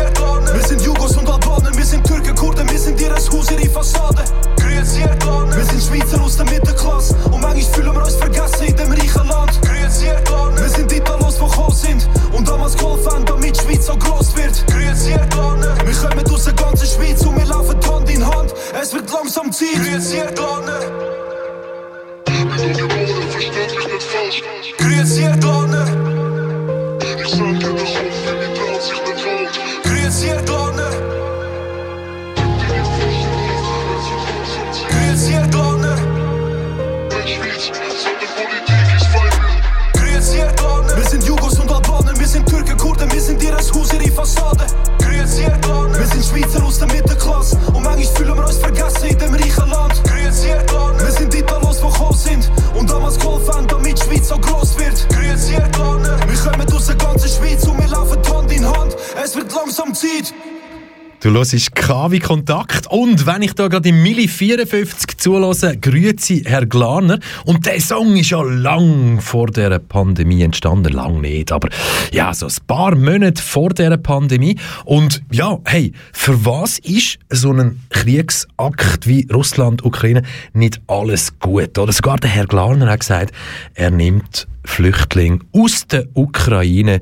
[0.52, 3.68] Wir sind Jugos und Albaner, wir wir sind Türke, Kurden, wir sind ihres Huse, die
[3.68, 4.24] Fassade.
[4.56, 5.56] Grüezi, Erdogan.
[5.56, 7.14] Wir sind Schweizer aus der Mittelklasse.
[7.30, 9.62] Und manchmal fühlen wir uns vergessen in dem reichen Land.
[9.62, 10.56] Grüezi, Erdogan.
[10.56, 12.08] Wir sind die Talos, die gekommen sind.
[12.32, 14.66] Und damals geholfen haben, damit die Schweiz so groß wird.
[14.66, 15.62] Grüezi, Erdogan.
[15.62, 18.52] Wir kommen aus der ganzen Schweiz und wir laufen Hand in Hand.
[18.82, 19.68] Es wird langsam Zeit.
[19.76, 20.64] Grüezi, Erdogan.
[24.76, 25.70] Grüezi, Erdogan.
[27.22, 29.82] Ich sag dir, das Hoffen, die traut sich nicht.
[29.84, 30.55] Grüezi, Erdogan.
[44.16, 44.66] Fassade.
[44.98, 45.98] Grüezi, Erdlaner.
[45.98, 49.68] Wir sind Schweizer aus der Mittelklasse und manchmal fühlen wir uns vergessen in dem reichen
[49.68, 50.02] Land.
[50.04, 50.98] Grüezi, Erdlaner.
[51.00, 54.78] Wir sind Italos, die gekommen sind und damals geholfen haben, damit die Schweiz so groß
[54.78, 55.06] wird.
[55.10, 56.18] Grüezi, Erdlaner.
[56.26, 58.96] Wir kommen aus der ganzen Schweiz und wir laufen Hand in Hand.
[59.22, 60.32] Es wird langsam Zeit.
[61.26, 66.66] Du hörst KW Kontakt und wenn ich da gerade im Milli 54 zulasse, grüezi Herr
[66.66, 67.18] Glaner.
[67.44, 71.68] Und der Song ist ja lang vor der Pandemie entstanden, lang nicht, aber
[72.12, 74.56] ja, so ein paar Monate vor der Pandemie.
[74.84, 80.22] Und ja, hey, für was ist so ein Kriegsakt wie Russland-Ukraine
[80.52, 81.76] nicht alles gut?
[81.76, 83.34] Oder sogar der Herr Glaner hat gesagt,
[83.74, 87.00] er nimmt Flüchtlinge aus der Ukraine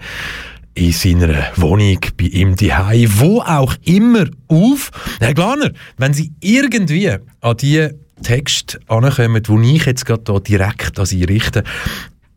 [0.75, 4.91] in seiner Wohnung, bei ihm daheim, wo auch immer auf.
[5.21, 7.11] Herr Glaner, wenn Sie irgendwie
[7.41, 7.89] an die
[8.23, 11.65] Texte ankommen, die ich jetzt gerade direkt an Sie richte,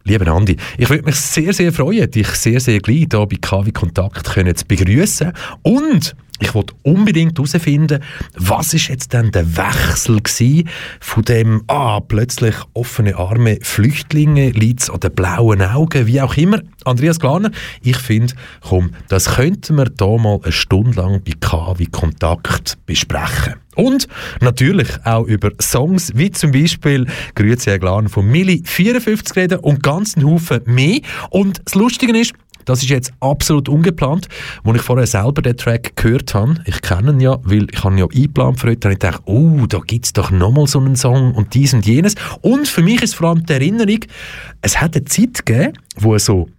[0.08, 3.72] Lieber Andi, ich würde mich sehr, sehr freuen, dich sehr, sehr gleich hier bei KW
[3.74, 5.34] Kontakt zu begrüßen
[5.64, 8.04] und ich wollte unbedingt herausfinden,
[8.36, 10.70] was ist jetzt denn der Wechsel gewesen
[11.00, 16.62] von dem, ah, plötzlich offene Arme Flüchtlinge, liegt an den blauen Augen, wie auch immer.
[16.86, 21.86] Andreas Glaner, ich finde, komm, das könnten wir da mal eine Stunde lang bei KW
[21.88, 23.56] Kontakt besprechen.
[23.76, 24.08] Und
[24.42, 29.84] natürlich auch über Songs, wie zum Beispiel Grüezi Herr Glaner von Milli 54 reden und
[29.84, 31.00] ganz einen Haufen mehr.
[31.30, 32.34] Und das Lustige ist,
[32.68, 34.28] das ist jetzt absolut ungeplant.
[34.64, 37.96] Als ich vorher selber den Track gehört habe, ich kenne ihn ja, weil ich habe
[37.96, 40.80] ihn ja eingeplant für heute, habe ich gedacht, oh, da gibt es doch nochmal so
[40.80, 42.16] einen Song und dies und jenes.
[42.42, 44.00] Und für mich ist vor allem die Erinnerung,
[44.62, 46.50] es hat eine Zeit gegeben, wo so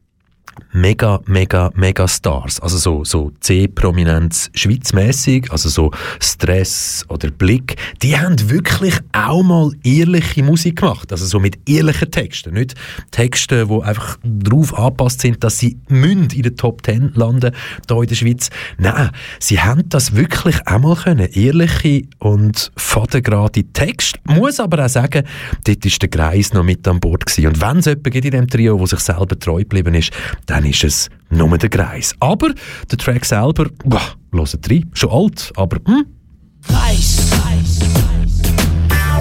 [0.73, 2.61] mega, mega, mega Stars.
[2.61, 5.91] Also so, so C-Prominenz schweizmäßig, also so
[6.21, 11.13] Stress oder Blick, die haben wirklich auch mal ehrliche Musik gemacht.
[11.13, 12.55] Also so mit ehrlichen Texten.
[12.55, 12.75] Nicht
[13.11, 17.55] Texte, die einfach darauf angepasst sind, dass sie münd in den Top Ten landen,
[17.89, 18.51] hier in der Schweiz.
[18.79, 21.29] Nein, sie haben das wirklich auch mal können.
[21.33, 24.19] Ehrliche und fadengerade Texte.
[24.25, 25.25] Muss aber auch sagen,
[25.65, 27.49] dort war der Greis noch mit an Bord gewesen.
[27.49, 30.13] Und wenn es jemanden gibt in diesem Trio, der sich selber treu geblieben ist,
[30.49, 32.15] dann ist es nur der Greis.
[32.19, 32.53] Aber
[32.91, 34.01] der Track selber, boah,
[34.33, 36.07] hört rein, schon alt, aber hm,
[36.69, 37.31] Reis,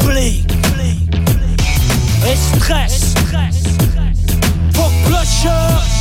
[0.04, 0.46] Blick,
[2.56, 3.14] Stress,
[4.74, 5.97] Fockblösche.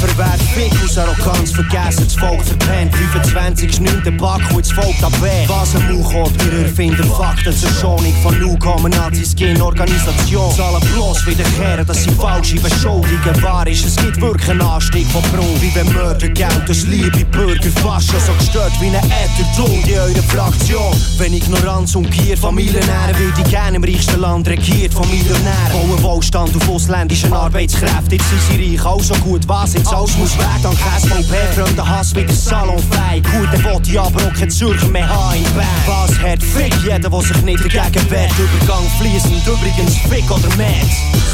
[0.00, 2.96] Verwehrt Fick aus Arroganz, vergessen das Volk verpennt.
[2.96, 4.16] 25 ist 9.
[4.16, 5.46] Back, und jetzt folgt ab wer?
[5.46, 10.54] Was ein Mauchot, wir erfinden Fakten zur Schonung von Nu kommen Nazis gehen Organisation.
[10.54, 13.84] Zahlen bloß wiederkehren, dass sie falsche Beschuldigungen wahr ist.
[13.84, 18.08] Es gibt wirklich einen Anstieg von Brunn, wie wenn Mörder Geld durch liebe Bürger fast
[18.08, 20.96] so gestört wie eine Äthertod in eurer Fraktion.
[21.18, 25.72] Wenn Ignoranz und Gier von Millionären würde ich gerne im reichsten Land regiert von Millionären.
[25.72, 30.16] Bauen Wohlstand auf ausländischen Arbeitskräften, jetzt sind sie reich, auch so gut, was jetzt alles
[30.16, 33.22] muss weg, dank SVP, fremder Hass wieder salonfähig.
[33.24, 35.66] Gute Botti, aber auch kein Zürcher mehr haben im Band.
[35.86, 38.32] Was hat Fick, jeder, der sich nicht dagegen wehrt.
[38.38, 40.90] Übergang fließend, übrigens Fick oder Matt.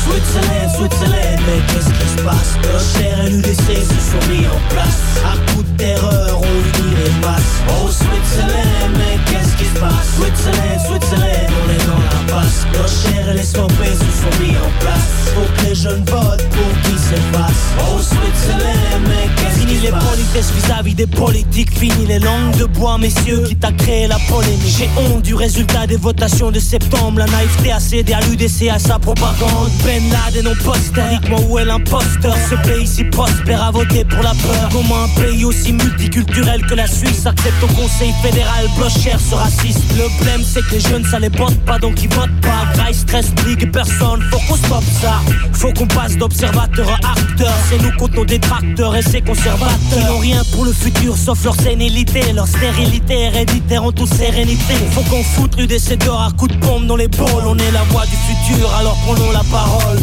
[0.07, 4.61] Switzerland, Switzerland, mais qu'est-ce qui se passe Le cher et l'UDC se sont mis en
[4.71, 9.81] place À coup de terreur, on unit les masses Oh Switzerland, mais qu'est-ce qui se
[9.81, 14.43] passe Switzerland, Switzerland, on est dans la passe Le cher et les SVP se sont
[14.43, 18.46] mis en place Faut que les jeunes votent pour qu'ils s'effacent Oh qui
[19.55, 24.07] Fini les politesses vis-à-vis des politiques, fini les langues de bois, messieurs, qui t'a créé
[24.07, 24.77] la polémique.
[24.79, 27.19] J'ai honte du résultat des votations de septembre.
[27.19, 29.71] La naïveté a cédé à l'UDC, à sa propagande.
[29.85, 34.31] Ben Laden, on postériquement, où est l'imposteur Ce pays si prospère a voté pour la
[34.31, 34.69] peur.
[34.73, 38.67] Comment un pays aussi multiculturel que la Suisse accepte au conseil fédéral?
[38.77, 42.15] Blocher ce raciste Le problème, c'est que les jeunes, ça les botte pas, donc ils
[42.15, 42.67] votent pas.
[42.75, 43.33] Graille, stress,
[43.73, 45.21] personne, faut qu'on stoppe ça.
[45.53, 47.55] Faut qu'on passe d'observateur à acteur.
[47.69, 49.79] C'est nous contre nos détracteurs et ces conservateurs.
[49.93, 52.33] Qui n'ont rien pour le futur sauf leur sénilité.
[52.33, 54.75] Leur stérilité héréditaire en toute sérénité.
[54.93, 57.47] Faut qu'on foute l'UDC dehors à coups de pompe dans les boules.
[57.47, 59.99] On est la voix du futur, alors prenons la parole.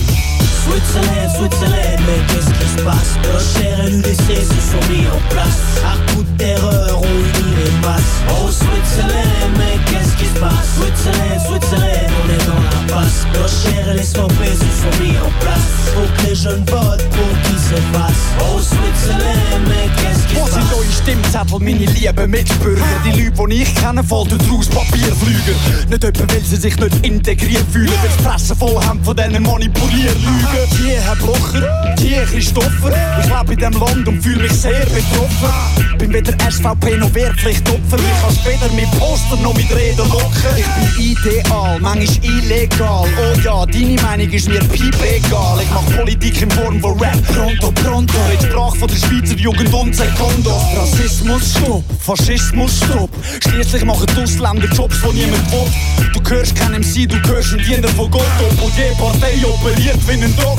[0.64, 3.12] Switzerland, Switzerland, mais qu'est-ce qui se passe?
[3.24, 7.53] Le cher et l'UDC se sont mis en place À coup de terreur, on unit
[7.82, 13.26] masses Oh Switzerland, mais qu'est-ce qui se passe Switzerland, Switzerland, on est dans la passe
[13.34, 17.34] Le cher et les se sont mis en place Faut que les jeunes votent pour
[17.43, 21.86] qu'ils s'effacent Oh Switzerland, mais qu'est-ce qui se Wo sind passe eure Stimmen Zettel meine
[21.86, 22.82] lieben Mitbürger.
[23.05, 25.55] Die Leute, die ich kenne, folgen draus Papierflüger.
[25.89, 29.43] Nicht etwa, weil sie sich nicht integriert fühlen, weil sie Fresse voll haben von diesen
[29.43, 30.47] Manipulierlügen.
[30.72, 32.93] Die Herr Blocher, die Christopher.
[33.20, 35.97] Ich lebe in diesem Land und fühle mich sehr betroffen.
[35.97, 37.53] Bin weder SVP noch Wehrpflichtopfer.
[37.54, 40.32] Ich kann später mit Poster noch mit Reden locken.
[40.58, 43.06] Ich bin ideal, manchmal illegal.
[43.06, 44.95] Oh ja, deine Meinung ist mir piep.
[45.04, 47.22] Ich mach Politik in Form von Rap.
[47.28, 48.14] Pronto, pronto.
[48.30, 50.64] Red Sprache von der Schweizer Jugend und Sekundos.
[50.76, 51.84] Rassismus, stopp.
[51.99, 53.10] Faschismus, stopp.
[53.47, 56.12] Schließlich machen die Ausländer Jobs, die niemand will.
[56.14, 58.24] Du hörst kein MC, du hörst einen Diener von Gott.
[58.39, 60.58] Obwohl jede Partei operiert wie ein Doc.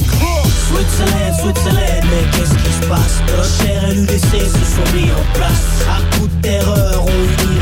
[0.69, 5.65] Switzerland, Switzerland, mais qu'est-ce qui se passe Rocher et l'UDC se sont mis en place
[5.89, 6.84] À coup de terreur,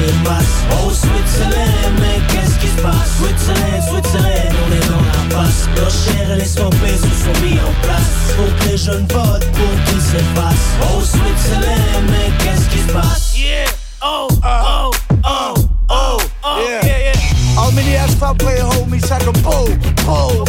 [0.05, 3.19] Oh Switzerland, mais qu'est-ce qui se passe?
[3.19, 8.35] Switzerland, Switzerland, on est dans la passe Rocher et les se sont mis en place.
[8.37, 10.73] Pour que les jeunes votent, pour qu'ils s'effacent.
[10.83, 13.35] Oh Switzerland, mais qu'est-ce qui se passe?
[13.37, 13.67] Yeah,
[14.03, 14.91] oh, oh,
[15.25, 15.55] oh,
[15.89, 17.63] oh, oh, yeah, yeah.
[17.63, 19.69] Al meine SVP-Homies sagen Bo,
[20.05, 20.45] Bo,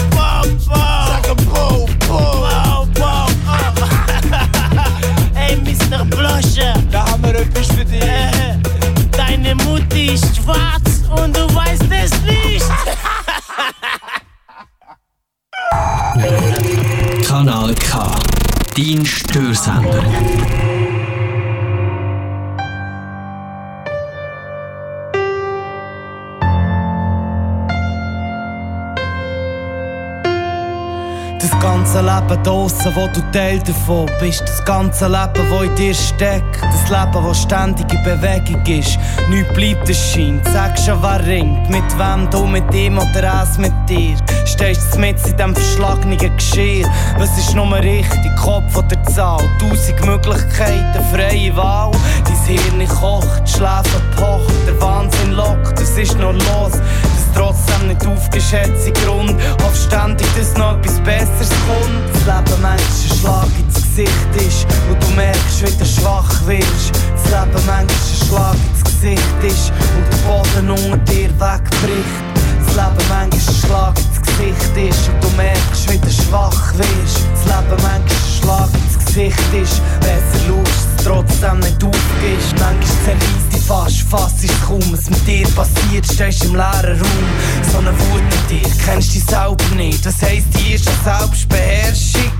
[0.65, 2.47] sagen Bo, Bo.
[5.35, 6.05] Hey Mr.
[6.05, 8.03] Blosche Da haben wir etwas für dich.
[9.43, 12.65] Deine Mutti ist schwarz und du weißt es nicht
[17.27, 18.15] Kanal K.
[18.77, 20.01] Dein Störsender.
[31.43, 34.43] Das ganze Leben draussen, wo du Teil davon bist.
[34.43, 36.61] Das ganze Leben, wo in dir steckt.
[36.61, 38.97] Das Leben, wo ständig in Bewegung ist.
[39.29, 40.47] Nichts bleibt, es scheint.
[40.53, 41.69] Sag schon, wer ringt.
[41.69, 44.15] Mit wem, du mit ihm oder es mit dir.
[44.45, 46.87] Stehst du mit in diesem verschlagenen Geschirr.
[47.17, 48.35] Was ist nur richtig?
[48.41, 49.43] Kopf oder Zahl?
[49.59, 51.91] Tausend Möglichkeiten, freie Wahl.
[52.23, 54.53] Dein Hirn kocht, Schläfe pocht.
[54.65, 56.79] Der Wahnsinn lockt, es ist noch los.
[57.35, 59.35] Trotzdem nicht aufgeschätzte Grund.
[59.63, 62.13] Hoff ständig, dass noch etwas Besseres kommt.
[62.13, 66.91] Das Leben manchmal ein Schlag ins Gesicht ist und du merkst, wie du schwach wirst.
[67.13, 72.23] Das Leben manchmal ein Schlag ins Gesicht ist und der Boden unter dir wegbricht.
[72.65, 77.21] Das Leben manchmal ein Schlag ins Gesicht ist und du merkst, wie du schwach wirst.
[77.33, 82.53] Das Leben manchmal ein Schlag ins Gesicht ist, besser es trotzdem nicht aufgibst.
[82.59, 87.27] Manchmal zerreißt dich fast, fasst es kaum, was mit dir passiert, stehst im leeren Raum.
[87.71, 90.05] So eine Wut in dir, kennst dich selber nicht.
[90.05, 92.31] Was heisst, die ist eine Selbstbeherrschung?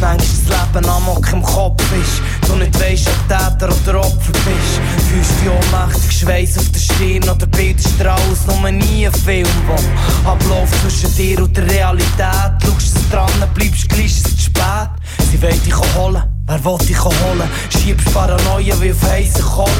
[0.00, 4.80] Manchmal das Leben Amok im Kopf ist, du nicht weisst, ob Täter oder Opfer bist.
[5.08, 9.46] Fühlst dich ohnmächtig, Schweiß auf der Stirn oder bildest dir alles, nur nie ein Film,
[9.66, 12.52] wo abläuft zwischen dir und der Realität.
[12.64, 14.90] Schaust es dran, bleibst gleich, ist zu spät.
[15.30, 17.48] Sie wollen dich holen, wer will dich holen?
[17.70, 19.72] Schiebst Paranoia wie auf heißen Kohlen.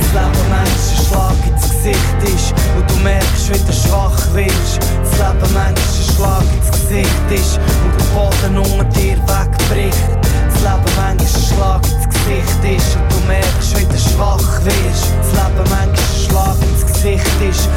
[0.00, 4.78] Das Leben ein Schlag ins Gesicht ist und du merkst, wie du schwach wirst.
[5.02, 5.74] Das Leben ein
[6.14, 10.43] Schlag ins Gesicht ist und der Boden unter dir wegbricht.
[10.64, 15.12] Leben manchmal Schlag ins Gesicht ist und du merkst, wie du schwach wirst.
[15.20, 17.68] Das Leben manchmal Schlag ins Gesicht ist,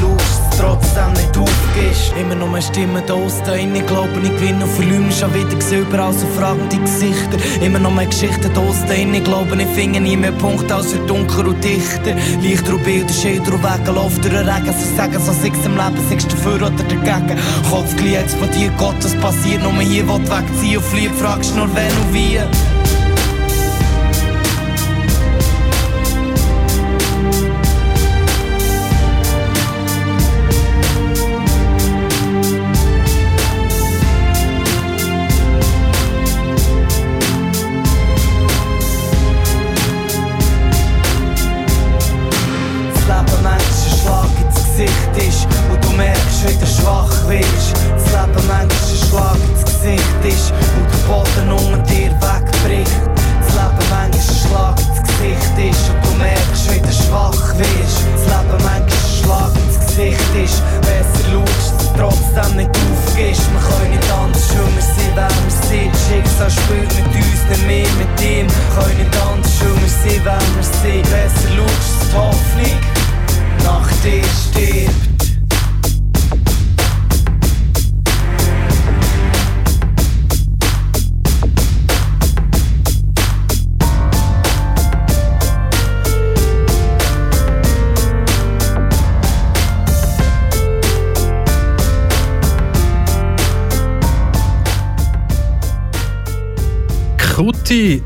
[0.00, 2.12] schaust, es trotzdem nicht aufgibst.
[2.20, 5.56] Immer noch mehr Stimmen da aus, da innen glauben ich gewinne und verliere schon wieder
[5.56, 7.38] gesehen, überall so fragende Gesichter.
[7.64, 10.92] Immer noch mehr Geschichten da aus, da innen glauben ich finde nie mehr Punkte als
[10.92, 12.14] für dunkel und dichter.
[12.42, 15.76] Lichter und Bilder, Schilder und Wege, Lauf durch den Regen, so sagen, so sechs im
[15.76, 17.38] Leben, sechs dafür oder dagegen.
[17.68, 21.68] Kopf gleich explodiert, Gott, was passiert, nur hier, wo du wegziehen und fliehen, fragst nur
[21.74, 22.19] wenn und wie.
[22.20, 22.79] Das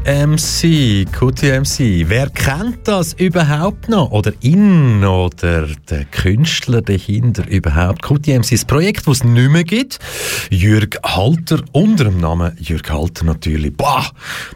[0.05, 2.05] Kuti MC, Kuti MC.
[2.11, 4.11] Wer kennt das überhaupt noch?
[4.11, 8.03] Oder ihn oder der Künstler dahinter überhaupt?
[8.03, 9.99] Kuti MC ist ein Projekt, das es nicht mehr gibt.
[10.51, 13.75] Jürg Halter, unter dem Namen Jürg Halter natürlich.
[13.75, 14.11] Bah!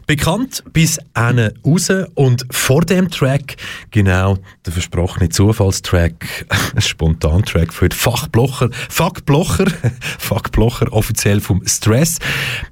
[0.07, 3.57] Bekannt bis eine raus und vor dem Track
[3.91, 4.37] genau
[4.67, 6.47] der versprochene Zufallstrack,
[6.77, 9.65] Spontantrack für Fachblocher, Fuckblocher,
[10.19, 12.19] Fuckblocher offiziell vom Stress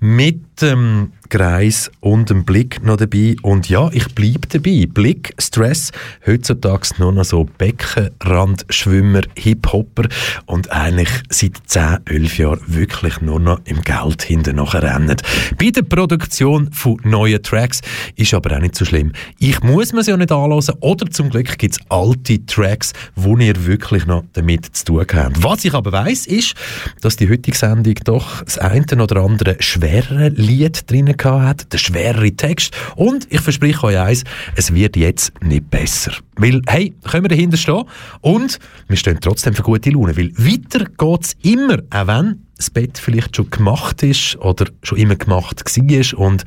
[0.01, 3.37] mit dem Greis und dem Blick noch dabei.
[3.43, 4.87] Und ja, ich bleibe dabei.
[4.89, 5.91] Blick, Stress,
[6.27, 10.09] heutzutage nur noch so Beckenrandschwimmer, Hip-Hopper
[10.47, 15.17] und eigentlich seit 10, 11 Jahren wirklich nur noch im Geld hinten rennen.
[15.59, 17.81] Bei der Produktion von neuen Tracks
[18.15, 19.13] ist aber auch nicht so schlimm.
[19.39, 23.37] Ich muss mir sie ja nicht anhören oder zum Glück gibt es alte Tracks, wo
[23.37, 25.43] ihr wirklich noch damit zu tun habt.
[25.43, 26.55] Was ich aber weiß ist,
[27.01, 32.33] dass die heutige Sendung doch das eine oder andere schwerere Lied drin hat, der schwerere
[32.33, 32.77] Text.
[32.95, 34.25] Und ich verspreche euch eins,
[34.55, 36.13] es wird jetzt nicht besser.
[36.37, 37.85] Weil, hey, können wir dahinter stehen
[38.21, 42.99] und wir stehen trotzdem für gute Laune, weil weiter geht's immer, auch wenn das Bett
[42.99, 46.45] vielleicht schon gemacht ist oder schon immer gemacht war und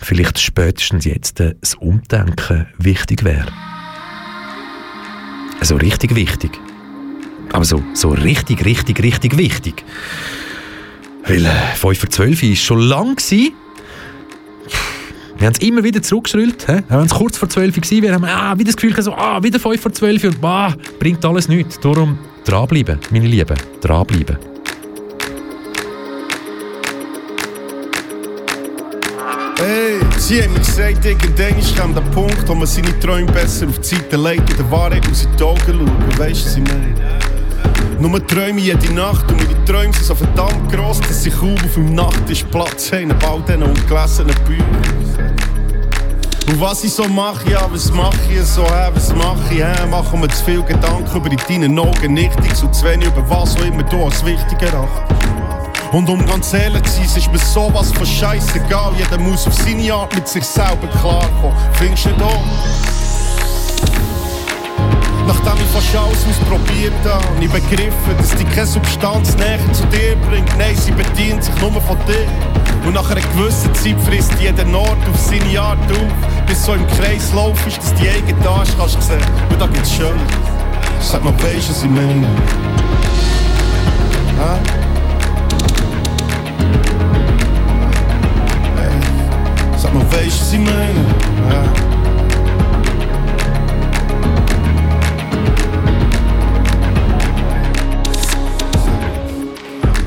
[0.00, 3.52] vielleicht spätestens jetzt das Umdenken wichtig wäre.
[5.60, 6.58] Also richtig wichtig.
[7.52, 9.84] Aber so, so richtig, richtig, richtig wichtig.
[11.28, 13.16] Weil äh, 5 vor 12 war schon lang.
[13.16, 13.52] Gewesen.
[15.36, 16.66] Wir haben es immer wieder zurückgeschrüllt.
[16.66, 16.72] He?
[16.88, 19.42] Auch wenn es kurz vor 12 war, wir haben ah, wieder das Gefühl, so, ah,
[19.42, 21.78] wieder 5 vor 12 und ah, bringt alles nichts.
[21.78, 24.38] Darum dranbleiben, meine Lieben, dranbleiben.
[29.58, 33.78] Hey, sie haben mir gesagt, irgendwann ist der Punkt, wo man seine Träume besser auf
[33.80, 36.18] die Seite legt und der Wahrheit aus in die Augen schauen.
[36.18, 37.37] Weißt du, was ich meine?
[38.00, 41.74] Nur träume jede Nacht und meine Träume sind so verdammt gross, dass ich kaum auf
[41.74, 45.36] dem Nachttisch Platz habe, neben all diesen ungelesenen Büchern.
[46.48, 49.86] Und was ich so mache, ja, was mache ich so, hä, was mache ich, hä,
[49.90, 53.64] machen wir zu viel Gedanken über deine Augen nichtiges und zu wenig über was auch
[53.64, 55.18] immer du als wichtig erachtest.
[55.92, 58.92] Und um ganz ehrlich zu sein, ist mir sowas von scheißegal.
[58.96, 61.56] Jeder muss auf seine Art mit sich selber klarkommen.
[61.72, 62.44] Findest du nicht auch?
[65.28, 69.84] Nachdem ich fast alles ausprobiert habe, und ich begriffen, dass die keine Substanz näher zu
[69.88, 70.48] dir bringt.
[70.56, 72.26] Nein, sie bedient sich nur von dir.
[72.86, 76.86] Und nach einer gewissen Zeit frisst jeder Ort auf seine Art auf, bis so im
[76.86, 79.20] Kreis laufst, dass die eigene Tasche kannst sehen.
[79.50, 80.16] Und da gibt's schön.
[80.98, 82.26] Sag mal, weisst du, was ich meine?
[84.38, 84.58] Hä?
[89.76, 91.04] Sag mal, weisst du, was ich meine?
[91.50, 91.97] Ja.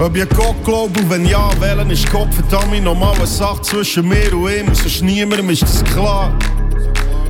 [0.01, 4.07] Ob ich Gott glaube und wenn ja, wählen ist Gott verdammt normal eine Sache zwischen
[4.07, 6.33] mir und ihm, sonst niemandem ist das klar.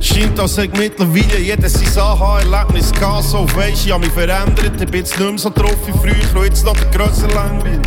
[0.00, 4.90] Scheint, als hätte mittlerweile jeder sein Aha-Erlebnis gehabt, so weisst, ich habe mich verändert, ich
[4.90, 7.78] bin jetzt nicht mehr so drauf wie früher und jetzt noch der grösser Langweil.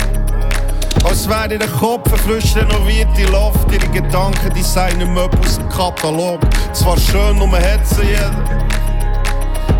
[1.03, 6.41] Als wäre ihr Kopf eine frisch renovierte Luft, ihre Gedanken designen Möbel aus dem Katalog.
[6.73, 8.74] Zwar schön, nur man hat sie jeder.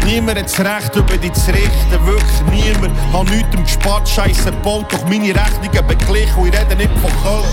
[0.05, 2.93] Niemand hat das Recht, über dich zu richten, wirklich niemand.
[3.11, 7.43] Hab nichts gespart, Scheiße gebaut, doch meine Rechnungen beglichen und ich rede nicht von Köln.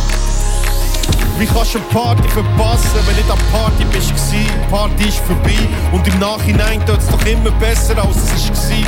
[1.38, 4.12] Wie kannst du eine Party verpassen, wenn du nicht an Party bist?
[4.30, 5.57] Die Party ist vorbei
[5.92, 8.86] und im Nachhinein tut es doch immer besser, als es war.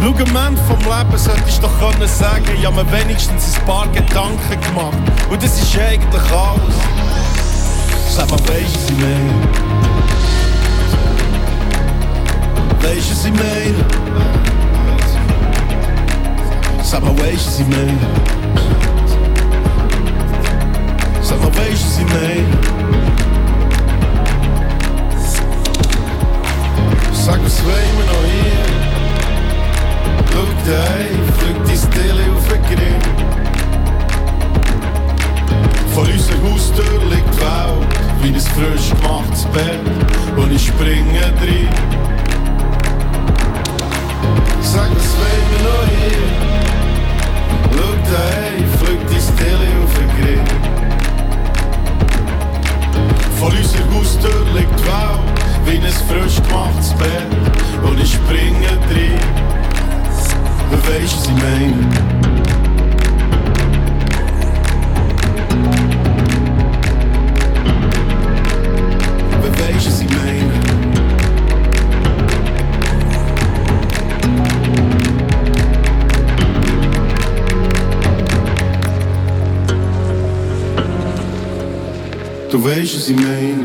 [0.00, 3.66] Schau, am Ende vom Leben solltest du doch können sagen, ich habe mir wenigstens ein
[3.66, 4.98] paar Gedanken gemacht.
[5.30, 6.76] Und das ist eigentlich alles.
[8.16, 10.21] Weisst du, was ich meine?
[12.82, 13.84] Weisst du, was ich meine?
[16.82, 17.98] Sag mal, weisst du, was ich meine?
[21.22, 22.46] Sag mal, weisst du, was ich meine?
[27.12, 28.66] Sag, was wollen wir noch hier?
[30.32, 33.00] Schau dich, fliegt dein Stille auf den Grill.
[35.94, 37.86] Vor unserer Haustür liegt die Welt,
[38.22, 39.84] wie ein frisch gemachtes Bett,
[40.36, 41.68] und ich springe drin.
[44.64, 46.22] Sag, was wollen wir noch hier?
[47.74, 49.20] Schau daheim, fliegt die
[82.62, 83.61] du weißt, was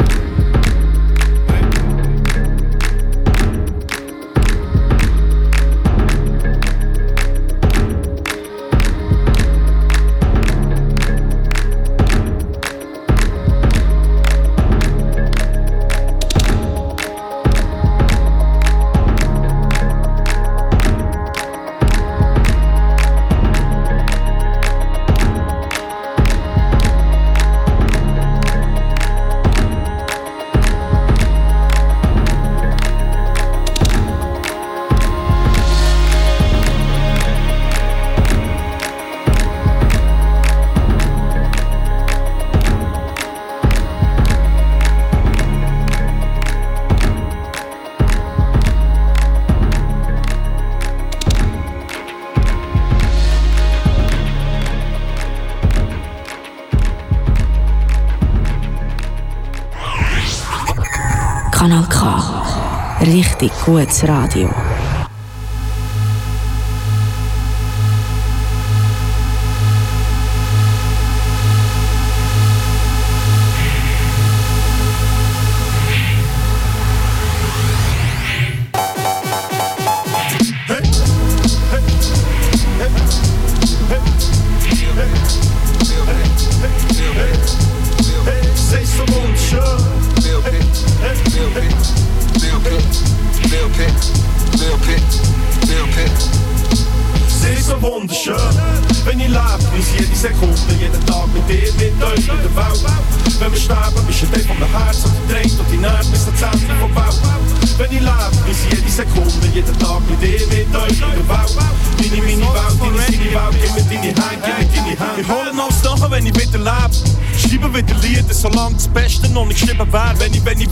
[63.67, 64.66] gutes Radio.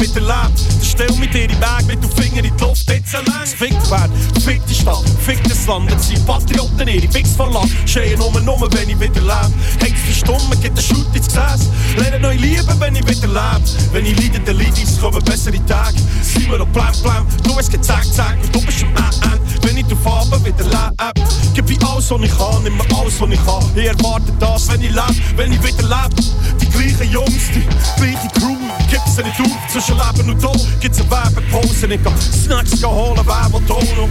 [0.04, 2.90] Ich, wieder lebe, dann stell mit dir in Weg, mit du Finger in die Luft,
[2.90, 3.44] jetzt allein.
[3.44, 4.10] Es fickt wer,
[4.42, 5.92] fickt die Stadt, fickt das Land.
[5.92, 7.76] Jetzt sind Patrioten ihre Fix verlassen.
[7.86, 9.54] Schreien nur, nur, wenn ich wieder lebe.
[9.80, 11.70] Hängst verstummen, geht der Schut ins Gesäß.
[11.98, 13.62] Lernen neu lieben, wenn ich wieder lebe.
[13.92, 15.98] Wenn ich leide, dann leide ich, kommen bessere Tage.
[16.34, 19.46] Wir noch blam blam, du es geht zack zack und du bist am Ende.
[19.62, 23.20] Wenn ich auf Abend wieder lebe, gib ich alles, was ich kann, nimm mir alles,
[23.20, 23.64] was ich kann.
[23.76, 26.22] Ich erwarte das, wenn ich lebe, wenn ich wieder lebe.
[26.62, 27.66] Die gleichen Jungs, die
[27.98, 28.58] gleiche Crew,
[28.90, 29.72] gibt es nicht auf.
[29.72, 31.88] Zwischen Leben und Tod gibt's eine Werbepause.
[31.88, 34.10] Ich kann Snacks holen, Werbeton.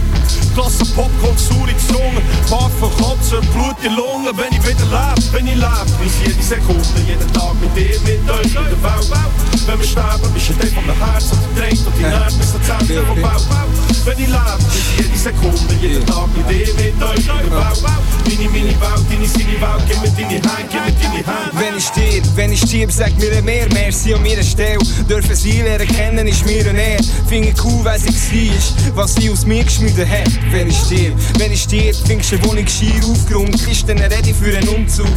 [0.53, 4.31] Klasse Popcorn, saure Zunge, Waffen, Kotzen, Blut in Lungen.
[4.35, 8.29] Wenn ich wieder lebe, wenn ich lebe, ist jede Sekunde, jeden Tag mit dir, mit
[8.29, 9.35] euch, mit der Welt.
[9.67, 12.37] Wenn wir sterben, bist du der von der Herz und der dreht und die Nerven
[12.37, 13.75] bis zum Zentrum vom Welt.
[14.05, 18.05] Wenn ich lebe, ist jede Sekunde, jeden Tag mit dir, mit euch, mit der Welt.
[18.25, 21.51] Meine, meine Welt, deine, seine Welt, gib mir deine Hand, gib mir deine Hand.
[21.53, 24.77] Wenn ich stirb, wenn ich stirb, sag mir mehr, merci an meiner Stelle.
[25.09, 26.99] Dürfen sie lernen kennen, ist mir ein Ehr.
[27.27, 30.29] Finde cool, wer sie war, was sie aus mir geschmiedet hat.
[30.51, 34.33] Wenn ich stirb, wenn ich stirb, findest du eine Wohnung schier aufgeräumt, ist dann ready
[34.33, 35.07] für einen Umzug.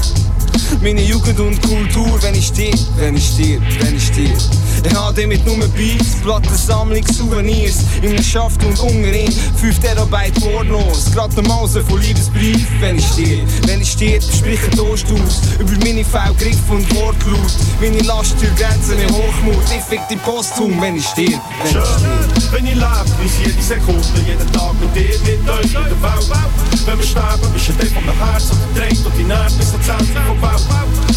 [0.83, 4.39] Meine Jugend und Kultur, wenn ich stirb, wenn ich stirb, wenn ich stirb.
[4.85, 11.11] Ich habe damit nur Beats, Plattensammlung, Souvenirs, in einem Schaft und Ungerin, 5 Terabyte wortlos,
[11.13, 15.41] gerade mal so von Liebesbrief, wenn ich stirb, wenn ich stirb, sprich ein Toast aus,
[15.59, 20.81] über meine Fehlgriffe und Wortlaut, meine Last durch Grenzen in Hochmut, ich fick die Posthum,
[20.81, 21.99] wenn ich stirb, wenn ich stirb.
[21.99, 26.03] Schön, wenn ich lebe, ist jede Sekunde, jeden Tag mit dir, mit euch, mit der
[26.03, 26.87] Welt.
[26.87, 29.73] Wenn wir sterben, bist du der von der Herz und dreht und die Nerven bis
[29.73, 30.58] zum Zentrum vom Welt.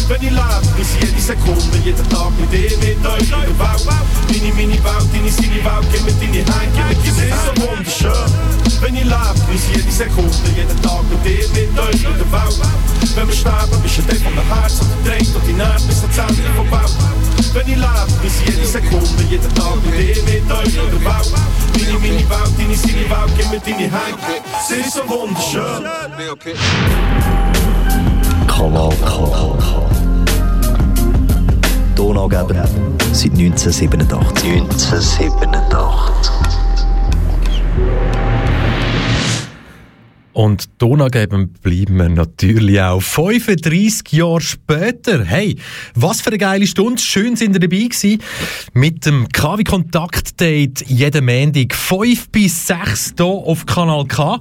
[0.08, 4.02] Wenn ich lebe, ist jede Sekunde, jeden Tag mit dir, mit euch, mit der Welt.
[4.28, 7.58] Deine, meine Welt, deine, seine Welt, gib mir deine Hand, gib mir deine Hand.
[7.58, 8.30] so wunderschön.
[8.80, 12.60] Wenn ich lebe, ist jede Sekunde, jeden Tag mit dir, mit euch, mit der Welt.
[13.14, 15.86] Wenn wir sterben, bist du der von der Herz und der dreht und die Nerven
[15.86, 16.92] bis zum Zentrum vom Welt.
[17.54, 21.32] Wenn ich lebe, ist jede Sekunde, jeden Tag mit dir, mit euch, mit der Welt.
[21.72, 24.18] Deine, meine Welt, deine, seine Welt, gib mir deine Hand.
[24.68, 25.88] Sie ist so wunderschön.
[28.52, 29.58] Kanal K.
[31.96, 32.68] Donaugeber
[33.12, 34.60] seit 1987.
[34.60, 36.42] 1987.
[40.34, 45.24] Und Donaugeben bleiben wir natürlich auch 35 Jahre später.
[45.24, 45.56] Hey,
[45.94, 47.00] was für eine geile Stunde.
[47.00, 48.22] Schön sind ihr dabei gewesen.
[48.72, 54.40] Mit dem KW Kontakt Date jeden Montag 5 bis 6 hier auf Kanal K.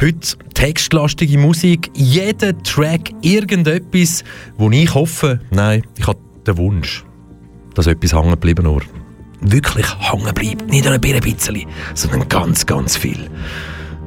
[0.00, 1.90] Heute textlastige Musik.
[1.92, 4.24] Jeder Track irgendetwas,
[4.56, 7.04] wo ich hoffe, nein, ich habe den Wunsch,
[7.74, 8.80] dass etwas hängen bleiben nur.
[9.42, 10.70] Wirklich hängen bleibt.
[10.70, 13.28] Nicht nur ein bisschen, sondern ganz, ganz viel.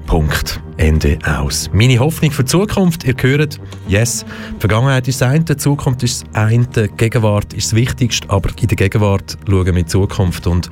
[0.07, 0.59] Punkt.
[0.77, 1.69] Ende aus.
[1.73, 6.01] Meine Hoffnung für die Zukunft, ihr hört, yes, die Vergangenheit ist das eine, die Zukunft
[6.01, 9.75] ist das eine, die Gegenwart ist das Wichtigste, aber in der Gegenwart schauen wir in
[9.75, 10.71] die Zukunft und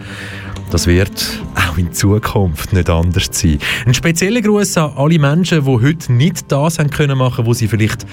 [0.71, 3.59] das wird auch in Zukunft nicht anders sein.
[3.85, 7.67] Ein spezieller Gruß an alle Menschen, die heute nicht das haben können machen, was sie
[7.67, 8.05] vielleicht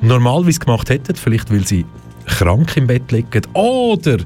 [0.00, 1.84] normalerweise gemacht hätten, vielleicht weil sie
[2.26, 4.18] krank im Bett liegen oder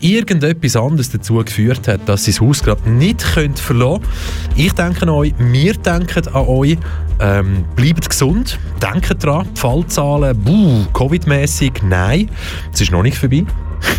[0.00, 4.56] irgendetwas anderes dazu geführt hat, dass sie das Haus gerade nicht können verlassen können.
[4.56, 6.78] Ich denke an euch, wir denken an euch.
[7.20, 12.28] Ähm, bleibt gesund, denkt dran, Fallzahlen, buh, Covid-mäßig, nein,
[12.72, 13.44] es ist noch nicht vorbei.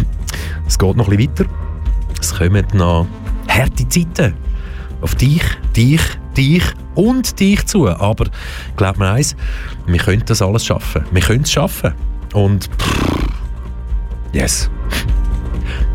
[0.68, 1.65] es geht noch ein bisschen weiter.
[2.20, 3.08] Es kommen noch
[3.48, 4.34] harte Zeiten
[5.02, 5.44] auf dich,
[5.76, 6.02] dich,
[6.36, 6.64] dich
[6.96, 7.88] und dich zu.
[7.88, 8.26] Aber
[8.76, 9.36] glaubt mir eins,
[9.86, 11.06] wir können das alles schaffen.
[11.12, 11.94] Wir können es schaffen.
[12.34, 13.28] Und pff,
[14.34, 14.70] yes.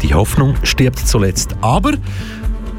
[0.02, 1.56] Die Hoffnung stirbt zuletzt.
[1.60, 1.92] Aber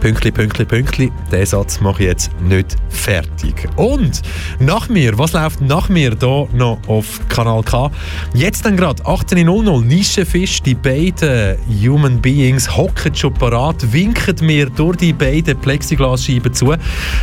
[0.02, 3.70] Pünktli, Pünktli, Pünktli, den Satz mache ich jetzt nicht fertig.
[3.76, 4.24] Und
[4.60, 7.92] nach mir, was läuft nach mir hier noch auf Kanal K?
[8.34, 14.98] Jetzt dann gerade 18.00 Nischenfisch, die beiden Human Beings hocken schon parat, winken mir durch
[14.98, 16.74] die beiden Plexiglasscheiben zu.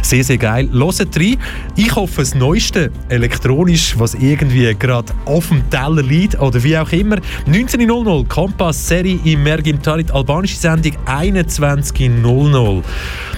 [0.03, 0.70] Sehr, sehr geil.
[0.72, 1.37] Hört rein.
[1.74, 6.93] Ich hoffe, das Neueste elektronisch, was irgendwie gerade auf dem Teller liegt oder wie auch
[6.93, 7.16] immer.
[7.49, 12.67] 19.00 Kompass Serie im Mergimtarit, albanische Sendung 21.00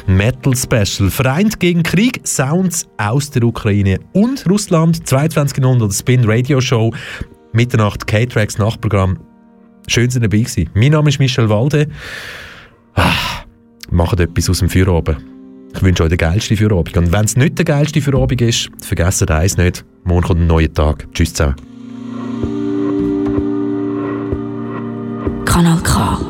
[0.06, 1.10] Metal Special.
[1.10, 5.04] Vereint gegen Krieg, Sounds aus der Ukraine und Russland.
[5.06, 6.92] 22.00 Spin Radio Show.
[7.52, 9.18] Mitternacht K-Tracks Nachprogramm.
[9.86, 10.70] Schön, dass ihr dabei gewesen.
[10.74, 11.88] Mein Name ist Michel Walde.
[12.94, 13.44] Ah,
[13.90, 15.18] macht etwas aus dem Feierabend.
[15.74, 16.96] Ich wünsche euch den geilsten Feierabend.
[16.96, 19.84] Und wenn es nicht der geilste Feierabend ist, vergesst eins nicht.
[20.04, 21.06] Morgen kommt ein neuer Tag.
[21.12, 21.56] Tschüss zusammen.
[25.44, 26.29] Kanal K.